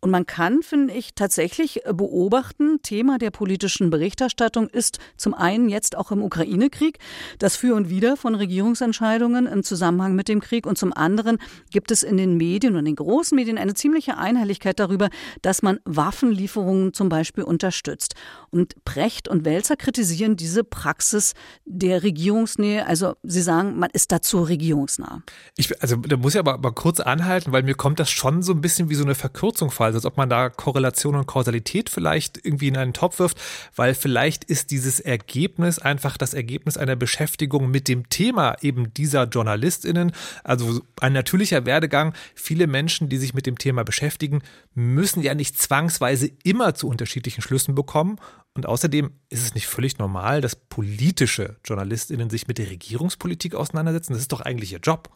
Und 0.00 0.10
man 0.10 0.26
kann, 0.26 0.62
finde 0.62 0.94
ich, 0.94 1.14
tatsächlich 1.14 1.80
beobachten, 1.84 2.80
Thema 2.82 3.18
der 3.18 3.30
politischen 3.30 3.90
Berichterstattung 3.90 4.68
ist 4.68 4.98
zum 5.16 5.34
einen 5.34 5.68
jetzt 5.68 5.95
auch 5.96 6.12
im 6.12 6.22
Ukraine-Krieg 6.22 6.98
das 7.38 7.56
Für 7.56 7.74
und 7.74 7.90
Wider 7.90 8.16
von 8.16 8.34
Regierungsentscheidungen 8.34 9.46
im 9.46 9.62
Zusammenhang 9.62 10.14
mit 10.14 10.28
dem 10.28 10.40
Krieg 10.40 10.66
und 10.66 10.78
zum 10.78 10.92
anderen 10.92 11.38
gibt 11.70 11.90
es 11.90 12.02
in 12.02 12.16
den 12.16 12.36
Medien 12.36 12.76
und 12.76 12.84
den 12.84 12.96
großen 12.96 13.34
Medien 13.36 13.58
eine 13.58 13.74
ziemliche 13.74 14.18
Einhelligkeit 14.18 14.78
darüber, 14.80 15.08
dass 15.42 15.62
man 15.62 15.80
Waffenlieferungen 15.84 16.92
zum 16.92 17.08
Beispiel 17.08 17.44
unterstützt. 17.44 18.14
Und 18.50 18.84
Precht 18.84 19.28
und 19.28 19.44
Welzer 19.44 19.76
kritisieren 19.76 20.36
diese 20.36 20.64
Praxis 20.64 21.34
der 21.64 22.02
Regierungsnähe. 22.02 22.86
Also 22.86 23.14
sie 23.22 23.42
sagen, 23.42 23.78
man 23.78 23.90
ist 23.92 24.12
dazu 24.12 24.42
regierungsnah. 24.42 25.22
Ich, 25.56 25.80
also 25.82 25.96
da 25.96 26.16
muss 26.16 26.34
ich 26.34 26.38
aber, 26.38 26.54
aber 26.54 26.72
kurz 26.72 27.00
anhalten, 27.00 27.52
weil 27.52 27.62
mir 27.62 27.74
kommt 27.74 28.00
das 28.00 28.10
schon 28.10 28.42
so 28.42 28.52
ein 28.52 28.60
bisschen 28.60 28.88
wie 28.88 28.94
so 28.94 29.04
eine 29.04 29.14
Verkürzung 29.14 29.70
vor, 29.70 29.86
also 29.86 29.98
als 29.98 30.06
ob 30.06 30.16
man 30.16 30.28
da 30.28 30.48
Korrelation 30.48 31.14
und 31.14 31.26
Kausalität 31.26 31.90
vielleicht 31.90 32.44
irgendwie 32.44 32.68
in 32.68 32.76
einen 32.76 32.92
Topf 32.92 33.18
wirft, 33.18 33.38
weil 33.74 33.94
vielleicht 33.94 34.44
ist 34.44 34.70
dieses 34.70 35.00
Ergebnis 35.00 35.78
einfach 35.86 36.16
das 36.16 36.34
Ergebnis 36.34 36.76
einer 36.76 36.96
Beschäftigung 36.96 37.70
mit 37.70 37.88
dem 37.88 38.08
Thema 38.08 38.56
eben 38.60 38.92
dieser 38.94 39.28
JournalistInnen. 39.28 40.12
Also 40.44 40.82
ein 41.00 41.12
natürlicher 41.12 41.64
Werdegang. 41.64 42.14
Viele 42.34 42.66
Menschen, 42.66 43.08
die 43.08 43.16
sich 43.16 43.34
mit 43.34 43.46
dem 43.46 43.58
Thema 43.58 43.84
beschäftigen, 43.84 44.42
müssen 44.74 45.22
ja 45.22 45.34
nicht 45.34 45.58
zwangsweise 45.58 46.30
immer 46.44 46.74
zu 46.74 46.88
unterschiedlichen 46.88 47.42
Schlüssen 47.42 47.74
bekommen. 47.74 48.18
Und 48.54 48.66
außerdem 48.66 49.10
ist 49.28 49.42
es 49.42 49.54
nicht 49.54 49.66
völlig 49.66 49.98
normal, 49.98 50.40
dass 50.40 50.56
politische 50.56 51.56
JournalistInnen 51.64 52.30
sich 52.30 52.48
mit 52.48 52.58
der 52.58 52.70
Regierungspolitik 52.70 53.54
auseinandersetzen. 53.54 54.12
Das 54.12 54.22
ist 54.22 54.32
doch 54.32 54.40
eigentlich 54.40 54.72
ihr 54.72 54.80
Job. 54.80 55.10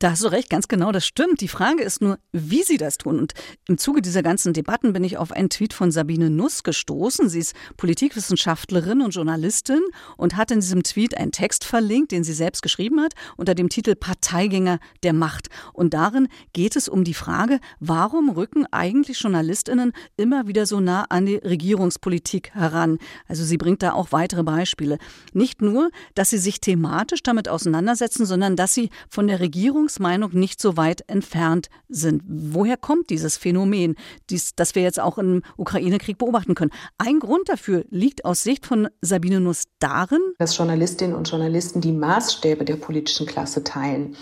Da 0.00 0.12
hast 0.12 0.24
du 0.24 0.28
recht, 0.28 0.48
ganz 0.48 0.66
genau, 0.66 0.92
das 0.92 1.04
stimmt. 1.04 1.42
Die 1.42 1.48
Frage 1.48 1.82
ist 1.82 2.00
nur, 2.00 2.18
wie 2.32 2.62
sie 2.62 2.78
das 2.78 2.96
tun. 2.96 3.18
Und 3.18 3.34
im 3.68 3.76
Zuge 3.76 4.00
dieser 4.00 4.22
ganzen 4.22 4.54
Debatten 4.54 4.94
bin 4.94 5.04
ich 5.04 5.18
auf 5.18 5.30
einen 5.30 5.50
Tweet 5.50 5.74
von 5.74 5.90
Sabine 5.90 6.30
Nuss 6.30 6.62
gestoßen. 6.62 7.28
Sie 7.28 7.40
ist 7.40 7.54
Politikwissenschaftlerin 7.76 9.02
und 9.02 9.14
Journalistin 9.14 9.82
und 10.16 10.38
hat 10.38 10.52
in 10.52 10.60
diesem 10.60 10.84
Tweet 10.84 11.18
einen 11.18 11.32
Text 11.32 11.66
verlinkt, 11.66 12.12
den 12.12 12.24
sie 12.24 12.32
selbst 12.32 12.62
geschrieben 12.62 12.98
hat, 13.02 13.12
unter 13.36 13.54
dem 13.54 13.68
Titel 13.68 13.94
Parteigänger 13.94 14.78
der 15.02 15.12
Macht. 15.12 15.48
Und 15.74 15.92
darin 15.92 16.28
geht 16.54 16.76
es 16.76 16.88
um 16.88 17.04
die 17.04 17.12
Frage, 17.12 17.60
warum 17.78 18.30
rücken 18.30 18.64
eigentlich 18.72 19.20
Journalistinnen 19.20 19.92
immer 20.16 20.46
wieder 20.46 20.64
so 20.64 20.80
nah 20.80 21.04
an 21.10 21.26
die 21.26 21.36
Regierungspolitik 21.36 22.54
heran? 22.54 22.96
Also 23.28 23.44
sie 23.44 23.58
bringt 23.58 23.82
da 23.82 23.92
auch 23.92 24.12
weitere 24.12 24.44
Beispiele. 24.44 24.96
Nicht 25.34 25.60
nur, 25.60 25.90
dass 26.14 26.30
sie 26.30 26.38
sich 26.38 26.58
thematisch 26.58 27.22
damit 27.22 27.50
auseinandersetzen, 27.50 28.24
sondern 28.24 28.56
dass 28.56 28.72
sie 28.72 28.88
von 29.10 29.26
der 29.26 29.40
Regierung 29.40 29.89
Meinung 29.98 30.32
nicht 30.32 30.60
so 30.60 30.76
weit 30.76 31.02
entfernt 31.08 31.68
sind. 31.88 32.22
Woher 32.26 32.76
kommt 32.76 33.10
dieses 33.10 33.36
Phänomen, 33.36 33.96
dies, 34.30 34.54
das 34.54 34.74
wir 34.74 34.82
jetzt 34.82 35.00
auch 35.00 35.18
im 35.18 35.42
Ukraine-Krieg 35.56 36.18
beobachten 36.18 36.54
können? 36.54 36.70
Ein 36.98 37.18
Grund 37.18 37.48
dafür 37.48 37.84
liegt 37.90 38.24
aus 38.24 38.42
Sicht 38.42 38.66
von 38.66 38.88
Sabine 39.00 39.40
Nuss 39.40 39.64
darin, 39.78 40.20
dass 40.38 40.56
Journalistinnen 40.56 41.16
und 41.16 41.28
Journalisten 41.28 41.80
die 41.80 41.92
Maßstäbe 41.92 42.64
der 42.64 42.76
politischen 42.76 43.26
Klasse 43.26 43.64
teilen. 43.64 44.16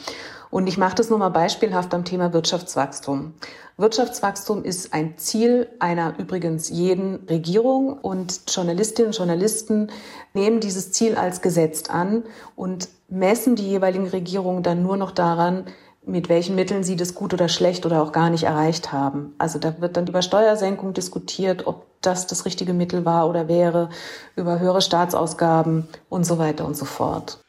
Und 0.51 0.67
ich 0.67 0.79
mache 0.79 0.95
das 0.95 1.11
nur 1.11 1.19
mal 1.19 1.29
beispielhaft 1.29 1.93
am 1.95 2.05
Thema 2.05 2.33
Wirtschaftswachstum. 2.33 3.35
Wirtschaftswachstum 3.77 4.65
ist 4.65 4.93
ein 4.93 5.19
Ziel 5.19 5.69
einer 5.79 6.19
übrigens 6.19 6.69
jeden 6.69 7.27
Regierung 7.29 7.93
und 7.93 8.41
Journalistinnen 8.49 9.11
und 9.11 9.17
Journalisten 9.17 9.91
nehmen 10.35 10.61
dieses 10.61 10.91
Ziel 10.91 11.17
als 11.17 11.43
gesetzt 11.43 11.91
an 11.91 12.25
und 12.57 12.89
messen 13.09 13.57
die 13.57 13.69
jeweiligen 13.69 14.09
Regierungen 14.09 14.63
dann 14.63 14.83
nur 14.83 14.97
noch 14.97 15.13
daran, 15.13 15.65
mit 16.05 16.29
welchen 16.29 16.55
Mitteln 16.55 16.83
sie 16.83 16.97
das 16.97 17.15
gut 17.15 17.35
oder 17.35 17.49
schlecht 17.49 17.85
oder 17.87 18.03
auch 18.03 18.13
gar 18.13 18.31
nicht 18.31 18.45
erreicht 18.45 18.93
haben. 18.93 19.35
Also 19.39 19.59
da 19.59 19.81
wird 19.81 19.97
dann 19.97 20.07
über 20.07 20.23
Steuersenkung 20.23 20.95
diskutiert, 20.95 21.67
ob 21.67 21.87
das 22.01 22.27
das 22.27 22.47
richtige 22.47 22.73
Mittel 22.73 23.05
war 23.05 23.29
oder 23.29 23.47
wäre, 23.47 23.91
über 24.35 24.59
höhere 24.59 24.81
Staatsausgaben 24.81 25.89
und 26.09 26.25
so 26.25 26.39
weiter 26.39 26.65
und 26.65 26.77
so 26.77 26.85
fort. 26.85 27.41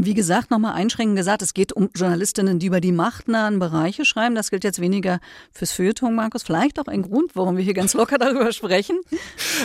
Wie 0.00 0.14
gesagt, 0.14 0.52
nochmal 0.52 0.74
einschränkend 0.74 1.16
gesagt, 1.16 1.42
es 1.42 1.54
geht 1.54 1.72
um 1.72 1.90
Journalistinnen, 1.92 2.60
die 2.60 2.66
über 2.66 2.80
die 2.80 2.92
machtnahen 2.92 3.58
Bereiche 3.58 4.04
schreiben. 4.04 4.36
Das 4.36 4.50
gilt 4.50 4.62
jetzt 4.62 4.80
weniger 4.80 5.18
fürs 5.50 5.72
Feuilleton, 5.72 6.14
Markus. 6.14 6.44
Vielleicht 6.44 6.78
auch 6.78 6.86
ein 6.86 7.02
Grund, 7.02 7.34
warum 7.34 7.56
wir 7.56 7.64
hier 7.64 7.74
ganz 7.74 7.94
locker 7.94 8.16
darüber 8.16 8.52
sprechen. 8.52 9.00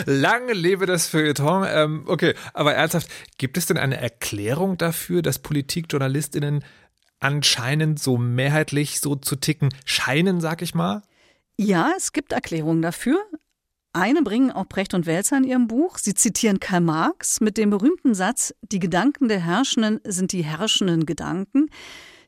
Lange 0.06 0.52
lebe 0.52 0.86
das 0.86 1.06
Feuilleton. 1.06 1.64
Ähm, 1.68 2.04
okay, 2.08 2.34
aber 2.52 2.74
ernsthaft, 2.74 3.08
gibt 3.38 3.56
es 3.56 3.66
denn 3.66 3.78
eine 3.78 3.96
Erklärung 4.00 4.76
dafür, 4.76 5.22
dass 5.22 5.38
Politikjournalistinnen 5.38 6.64
anscheinend 7.20 8.00
so 8.00 8.18
mehrheitlich 8.18 8.98
so 8.98 9.14
zu 9.14 9.36
ticken 9.36 9.68
scheinen, 9.84 10.40
sag 10.40 10.62
ich 10.62 10.74
mal? 10.74 11.02
Ja, 11.56 11.92
es 11.96 12.12
gibt 12.12 12.32
Erklärungen 12.32 12.82
dafür. 12.82 13.20
Eine 13.96 14.22
bringen 14.22 14.50
auch 14.50 14.66
Brecht 14.66 14.92
und 14.92 15.06
Welzer 15.06 15.36
in 15.36 15.44
ihrem 15.44 15.68
Buch. 15.68 15.98
Sie 15.98 16.14
zitieren 16.14 16.58
Karl 16.58 16.80
Marx 16.80 17.40
mit 17.40 17.56
dem 17.56 17.70
berühmten 17.70 18.12
Satz, 18.12 18.52
die 18.60 18.80
Gedanken 18.80 19.28
der 19.28 19.38
Herrschenden 19.38 20.00
sind 20.02 20.32
die 20.32 20.42
herrschenden 20.42 21.06
Gedanken. 21.06 21.70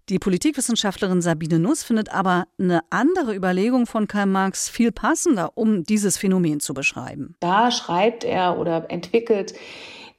Die 0.08 0.20
Politikwissenschaftlerin 0.20 1.20
Sabine 1.22 1.58
Nuss 1.58 1.82
findet 1.82 2.12
aber 2.12 2.46
eine 2.56 2.82
andere 2.90 3.34
Überlegung 3.34 3.86
von 3.86 4.06
Karl 4.06 4.26
Marx 4.26 4.68
viel 4.68 4.92
passender, 4.92 5.58
um 5.58 5.82
dieses 5.82 6.16
Phänomen 6.16 6.60
zu 6.60 6.72
beschreiben. 6.72 7.34
Da 7.40 7.72
schreibt 7.72 8.22
er 8.22 8.60
oder 8.60 8.88
entwickelt 8.88 9.54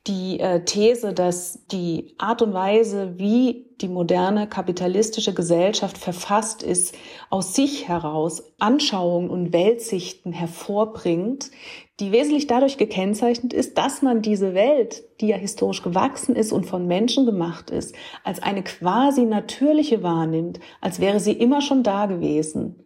die 0.08 0.40
äh, 0.40 0.64
These, 0.64 1.14
dass 1.14 1.66
die 1.68 2.16
Art 2.18 2.42
und 2.42 2.54
Weise, 2.54 3.14
wie 3.18 3.66
die 3.82 3.88
moderne 3.88 4.48
kapitalistische 4.48 5.34
Gesellschaft 5.34 5.98
verfasst 5.98 6.64
ist, 6.64 6.96
aus 7.30 7.54
sich 7.54 7.88
heraus 7.88 8.44
Anschauungen 8.58 9.30
und 9.30 9.54
Weltsichten 9.54 10.32
hervorbringt, 10.32 11.52
die 12.00 12.12
wesentlich 12.12 12.48
dadurch 12.48 12.78
gekennzeichnet 12.78 13.54
ist, 13.54 13.78
dass 13.78 14.02
man 14.02 14.22
diese 14.22 14.54
Welt, 14.54 15.04
die 15.20 15.28
ja 15.28 15.38
historisch 15.38 15.84
gewachsen 15.84 16.36
ist 16.36 16.52
und 16.52 16.66
von 16.66 16.88
Menschen 16.88 17.26
gemacht 17.26 17.70
ist, 17.70 17.96
als 18.24 18.42
eine 18.42 18.64
quasi 18.64 19.26
natürliche 19.26 20.04
wahrnimmt, 20.04 20.60
als 20.82 21.00
wäre 21.00 21.20
sie 21.20 21.34
immer 21.34 21.62
schon 21.62 21.84
da 21.84 22.06
gewesen. 22.06 22.84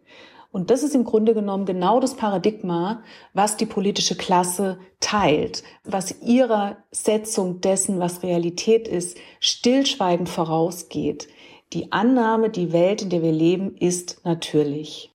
Und 0.52 0.68
das 0.70 0.82
ist 0.82 0.94
im 0.94 1.04
Grunde 1.04 1.32
genommen 1.32 1.64
genau 1.64 1.98
das 1.98 2.14
Paradigma, 2.14 3.02
was 3.32 3.56
die 3.56 3.66
politische 3.66 4.16
Klasse 4.16 4.78
teilt, 5.00 5.64
was 5.82 6.20
ihrer 6.20 6.76
Setzung 6.90 7.62
dessen, 7.62 7.98
was 7.98 8.22
Realität 8.22 8.86
ist, 8.86 9.16
stillschweigend 9.40 10.28
vorausgeht. 10.28 11.28
Die 11.72 11.90
Annahme, 11.90 12.50
die 12.50 12.72
Welt, 12.72 13.00
in 13.00 13.08
der 13.08 13.22
wir 13.22 13.32
leben, 13.32 13.76
ist 13.78 14.20
natürlich. 14.24 15.11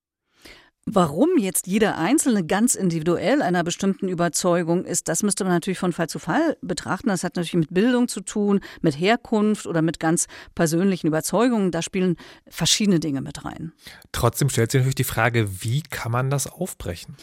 Warum 0.90 1.36
jetzt 1.36 1.66
jeder 1.66 1.98
Einzelne 1.98 2.46
ganz 2.46 2.74
individuell 2.74 3.42
einer 3.42 3.62
bestimmten 3.62 4.08
Überzeugung 4.08 4.86
ist, 4.86 5.08
das 5.08 5.22
müsste 5.22 5.44
man 5.44 5.52
natürlich 5.52 5.78
von 5.78 5.92
Fall 5.92 6.08
zu 6.08 6.18
Fall 6.18 6.56
betrachten. 6.62 7.08
Das 7.08 7.24
hat 7.24 7.36
natürlich 7.36 7.54
mit 7.54 7.74
Bildung 7.74 8.08
zu 8.08 8.22
tun, 8.22 8.60
mit 8.80 8.98
Herkunft 8.98 9.66
oder 9.66 9.82
mit 9.82 10.00
ganz 10.00 10.28
persönlichen 10.54 11.06
Überzeugungen. 11.06 11.72
Da 11.72 11.82
spielen 11.82 12.16
verschiedene 12.48 13.00
Dinge 13.00 13.20
mit 13.20 13.44
rein. 13.44 13.72
Trotzdem 14.12 14.48
stellt 14.48 14.70
sich 14.70 14.78
natürlich 14.78 14.94
die 14.94 15.04
Frage, 15.04 15.62
wie 15.62 15.82
kann 15.82 16.10
man 16.10 16.30
das 16.30 16.46
aufbrechen? 16.46 17.16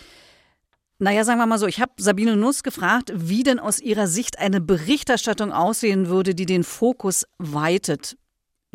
Naja, 1.00 1.24
sagen 1.24 1.40
wir 1.40 1.48
mal 1.48 1.58
so, 1.58 1.66
ich 1.66 1.82
habe 1.82 1.94
Sabine 1.98 2.36
Nuss 2.36 2.62
gefragt, 2.62 3.12
wie 3.16 3.42
denn 3.42 3.60
aus 3.60 3.80
ihrer 3.80 4.08
Sicht 4.08 4.38
eine 4.38 4.62
Berichterstattung 4.62 5.52
aussehen 5.52 6.08
würde, 6.08 6.36
die 6.36 6.46
den 6.46 6.64
Fokus 6.64 7.26
weitet 7.40 8.16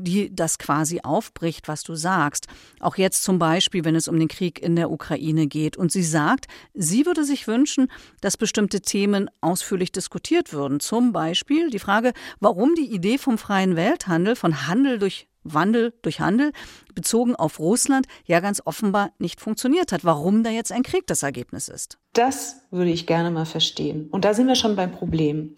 die 0.03 0.35
das 0.35 0.59
quasi 0.59 1.01
aufbricht, 1.03 1.69
was 1.69 1.83
du 1.83 1.95
sagst. 1.95 2.47
Auch 2.81 2.97
jetzt 2.97 3.23
zum 3.23 3.39
Beispiel, 3.39 3.85
wenn 3.85 3.95
es 3.95 4.09
um 4.09 4.19
den 4.19 4.29
Krieg 4.29 4.61
in 4.61 4.77
der 4.77 4.91
Ukraine 4.91 5.47
geht. 5.47 5.77
Und 5.77 5.93
sie 5.93 6.03
sagt, 6.03 6.47
sie 6.75 7.07
würde 7.07 7.25
sich 7.25 7.47
wünschen, 7.47 7.91
dass 8.21 8.37
bestimmte 8.37 8.81
Themen 8.81 9.31
ausführlich 9.41 9.93
diskutiert 9.93 10.53
würden. 10.53 10.81
Zum 10.81 11.13
Beispiel 11.13 11.71
die 11.71 11.79
Frage, 11.79 12.13
warum 12.41 12.75
die 12.75 12.93
Idee 12.93 13.19
vom 13.19 13.39
freien 13.39 13.77
Welthandel, 13.77 14.37
von 14.37 14.67
Handel 14.67 14.99
durch 14.99 15.29
Wandel 15.43 15.95
durch 16.03 16.21
Handel 16.21 16.53
bezogen 16.95 17.35
auf 17.35 17.59
Russland 17.59 18.07
ja 18.27 18.41
ganz 18.41 18.61
offenbar 18.65 19.13
nicht 19.19 19.41
funktioniert 19.41 19.93
hat. 19.93 20.05
Warum 20.05 20.43
da 20.45 20.51
jetzt 20.51 20.73
ein 20.73 20.83
Krieg 20.83 21.07
das 21.07 21.23
Ergebnis 21.23 21.69
ist? 21.69 21.99
Das 22.13 22.63
würde 22.71 22.91
ich 22.91 23.07
gerne 23.07 23.31
mal 23.31 23.47
verstehen. 23.47 24.09
Und 24.11 24.25
da 24.25 24.35
sind 24.35 24.47
wir 24.49 24.55
schon 24.55 24.77
beim 24.77 24.93
Problem. 24.93 25.57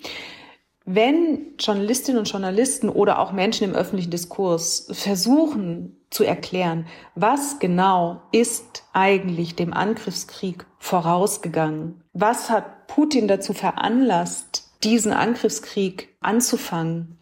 Wenn 0.84 1.54
Journalistinnen 1.58 2.18
und 2.18 2.30
Journalisten 2.30 2.88
oder 2.88 3.18
auch 3.20 3.32
Menschen 3.32 3.64
im 3.64 3.74
öffentlichen 3.74 4.10
Diskurs 4.10 4.88
versuchen 4.90 5.96
zu 6.10 6.24
erklären, 6.24 6.86
was 7.14 7.58
genau 7.60 8.22
ist 8.32 8.84
eigentlich 8.92 9.54
dem 9.54 9.72
Angriffskrieg 9.72 10.66
vorausgegangen, 10.78 12.02
was 12.12 12.50
hat 12.50 12.88
Putin 12.88 13.28
dazu 13.28 13.52
veranlasst, 13.52 14.70
diesen 14.82 15.12
Angriffskrieg 15.12 16.08
anzufangen, 16.20 17.18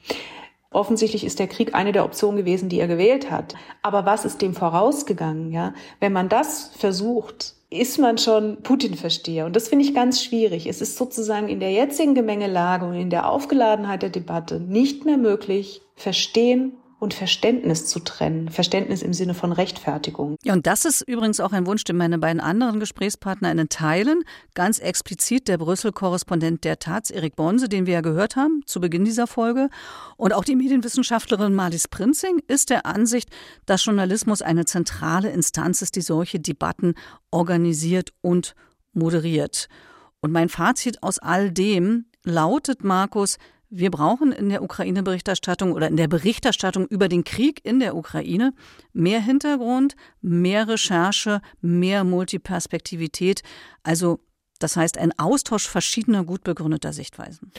Offensichtlich 0.72 1.24
ist 1.24 1.40
der 1.40 1.48
Krieg 1.48 1.74
eine 1.74 1.90
der 1.90 2.04
Optionen 2.04 2.36
gewesen, 2.36 2.68
die 2.68 2.78
er 2.78 2.86
gewählt 2.86 3.28
hat. 3.28 3.56
Aber 3.82 4.06
was 4.06 4.24
ist 4.24 4.40
dem 4.40 4.54
vorausgegangen? 4.54 5.50
Ja, 5.50 5.74
wenn 5.98 6.12
man 6.12 6.28
das 6.28 6.70
versucht, 6.78 7.56
ist 7.70 7.98
man 7.98 8.18
schon 8.18 8.62
Putin-Versteher. 8.62 9.46
Und 9.46 9.54
das 9.54 9.68
finde 9.68 9.84
ich 9.84 9.94
ganz 9.94 10.22
schwierig. 10.22 10.66
Es 10.66 10.80
ist 10.80 10.96
sozusagen 10.96 11.48
in 11.48 11.60
der 11.60 11.70
jetzigen 11.70 12.14
Gemengelage 12.14 12.84
und 12.84 12.94
in 12.94 13.10
der 13.10 13.28
Aufgeladenheit 13.30 14.02
der 14.02 14.10
Debatte 14.10 14.58
nicht 14.58 15.04
mehr 15.04 15.16
möglich, 15.16 15.80
verstehen 15.94 16.72
und 17.00 17.14
Verständnis 17.14 17.86
zu 17.86 17.98
trennen. 17.98 18.50
Verständnis 18.50 19.02
im 19.02 19.14
Sinne 19.14 19.32
von 19.32 19.52
Rechtfertigung. 19.52 20.36
Ja, 20.44 20.52
und 20.52 20.66
das 20.66 20.84
ist 20.84 21.00
übrigens 21.00 21.40
auch 21.40 21.52
ein 21.52 21.66
Wunsch, 21.66 21.82
den 21.84 21.96
meine 21.96 22.18
beiden 22.18 22.40
anderen 22.40 22.78
GesprächspartnerInnen 22.78 23.70
teilen. 23.70 24.22
Ganz 24.54 24.78
explizit 24.78 25.48
der 25.48 25.56
Brüssel-Korrespondent 25.56 26.62
der 26.64 26.78
Taz, 26.78 27.10
Erik 27.10 27.36
Bonse, 27.36 27.70
den 27.70 27.86
wir 27.86 27.94
ja 27.94 28.00
gehört 28.02 28.36
haben 28.36 28.62
zu 28.66 28.80
Beginn 28.80 29.06
dieser 29.06 29.26
Folge. 29.26 29.70
Und 30.18 30.34
auch 30.34 30.44
die 30.44 30.56
Medienwissenschaftlerin 30.56 31.54
Marlies 31.54 31.88
Prinzing 31.88 32.42
ist 32.46 32.68
der 32.68 32.84
Ansicht, 32.84 33.30
dass 33.64 33.84
Journalismus 33.84 34.42
eine 34.42 34.66
zentrale 34.66 35.30
Instanz 35.30 35.80
ist, 35.80 35.96
die 35.96 36.02
solche 36.02 36.38
Debatten 36.38 36.94
organisiert 37.30 38.12
und 38.20 38.54
moderiert. 38.92 39.68
Und 40.20 40.32
mein 40.32 40.50
Fazit 40.50 41.02
aus 41.02 41.18
all 41.18 41.50
dem 41.50 42.04
lautet, 42.24 42.84
Markus, 42.84 43.38
wir 43.70 43.90
brauchen 43.90 44.32
in 44.32 44.48
der 44.48 44.62
Ukraine-Berichterstattung 44.62 45.72
oder 45.72 45.88
in 45.88 45.96
der 45.96 46.08
Berichterstattung 46.08 46.86
über 46.86 47.08
den 47.08 47.22
Krieg 47.24 47.64
in 47.64 47.78
der 47.78 47.96
Ukraine 47.96 48.52
mehr 48.92 49.20
Hintergrund, 49.20 49.94
mehr 50.20 50.66
Recherche, 50.68 51.40
mehr 51.60 52.02
Multiperspektivität. 52.02 53.42
Also 53.84 54.20
das 54.58 54.76
heißt 54.76 54.98
ein 54.98 55.16
Austausch 55.18 55.68
verschiedener 55.68 56.24
gut 56.24 56.42
begründeter 56.42 56.92
Sichtweisen. 56.92 57.52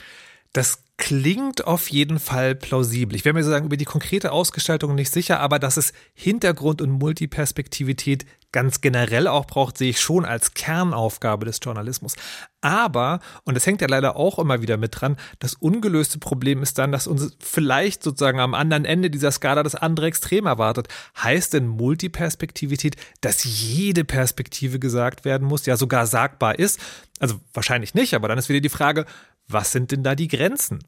Das 0.54 0.84
klingt 0.97 1.65
auf 1.65 1.88
jeden 1.89 2.19
Fall 2.19 2.56
plausibel. 2.56 3.15
Ich 3.15 3.24
wäre 3.24 3.34
mir 3.34 3.41
sozusagen 3.41 3.65
über 3.65 3.78
die 3.78 3.86
konkrete 3.86 4.34
Ausgestaltung 4.34 4.95
nicht 4.95 5.12
sicher, 5.12 5.39
aber 5.39 5.60
dass 5.60 5.78
es 5.78 5.93
Hintergrund 6.13 6.82
und 6.82 6.91
Multiperspektivität 6.91 8.26
ganz 8.51 8.81
generell 8.81 9.27
auch 9.27 9.45
braucht, 9.45 9.77
sehe 9.77 9.89
ich 9.89 9.99
schon 9.99 10.25
als 10.25 10.53
Kernaufgabe 10.53 11.45
des 11.45 11.59
Journalismus. 11.61 12.15
Aber, 12.61 13.19
und 13.43 13.55
das 13.55 13.65
hängt 13.65 13.81
ja 13.81 13.87
leider 13.87 14.15
auch 14.15 14.37
immer 14.37 14.61
wieder 14.61 14.77
mit 14.77 14.99
dran, 14.99 15.17
das 15.39 15.55
ungelöste 15.55 16.19
Problem 16.19 16.61
ist 16.61 16.77
dann, 16.77 16.91
dass 16.91 17.07
uns 17.07 17.35
vielleicht 17.39 18.03
sozusagen 18.03 18.39
am 18.39 18.53
anderen 18.53 18.85
Ende 18.85 19.09
dieser 19.09 19.31
Skala 19.31 19.63
das 19.63 19.75
andere 19.75 20.07
Extrem 20.07 20.45
erwartet. 20.45 20.87
Heißt 21.21 21.53
denn 21.53 21.67
Multiperspektivität, 21.67 22.97
dass 23.21 23.43
jede 23.43 24.03
Perspektive 24.03 24.79
gesagt 24.79 25.25
werden 25.25 25.47
muss, 25.47 25.65
ja 25.65 25.77
sogar 25.77 26.05
sagbar 26.05 26.59
ist? 26.59 26.79
Also 27.19 27.39
wahrscheinlich 27.53 27.93
nicht, 27.93 28.13
aber 28.13 28.27
dann 28.27 28.37
ist 28.37 28.49
wieder 28.49 28.61
die 28.61 28.69
Frage, 28.69 29.05
was 29.47 29.71
sind 29.71 29.91
denn 29.91 30.03
da 30.03 30.15
die 30.15 30.27
Grenzen? 30.27 30.79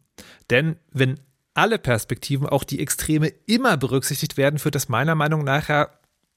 Denn 0.49 0.77
wenn 0.91 1.19
alle 1.53 1.77
Perspektiven, 1.77 2.47
auch 2.47 2.63
die 2.63 2.79
Extreme, 2.79 3.31
immer 3.45 3.77
berücksichtigt 3.77 4.37
werden, 4.37 4.59
führt 4.59 4.75
das 4.75 4.89
meiner 4.89 5.15
Meinung 5.15 5.43
nach 5.43 5.69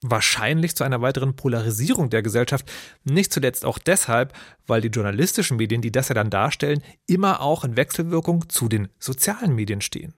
wahrscheinlich 0.02 0.76
zu 0.76 0.84
einer 0.84 1.00
weiteren 1.00 1.36
Polarisierung 1.36 2.10
der 2.10 2.22
Gesellschaft. 2.22 2.70
Nicht 3.04 3.32
zuletzt 3.32 3.64
auch 3.64 3.78
deshalb, 3.78 4.32
weil 4.66 4.80
die 4.80 4.88
journalistischen 4.88 5.56
Medien, 5.56 5.82
die 5.82 5.92
das 5.92 6.08
ja 6.08 6.14
dann 6.14 6.30
darstellen, 6.30 6.82
immer 7.06 7.40
auch 7.40 7.64
in 7.64 7.76
Wechselwirkung 7.76 8.48
zu 8.48 8.68
den 8.68 8.88
sozialen 8.98 9.54
Medien 9.54 9.80
stehen. 9.80 10.14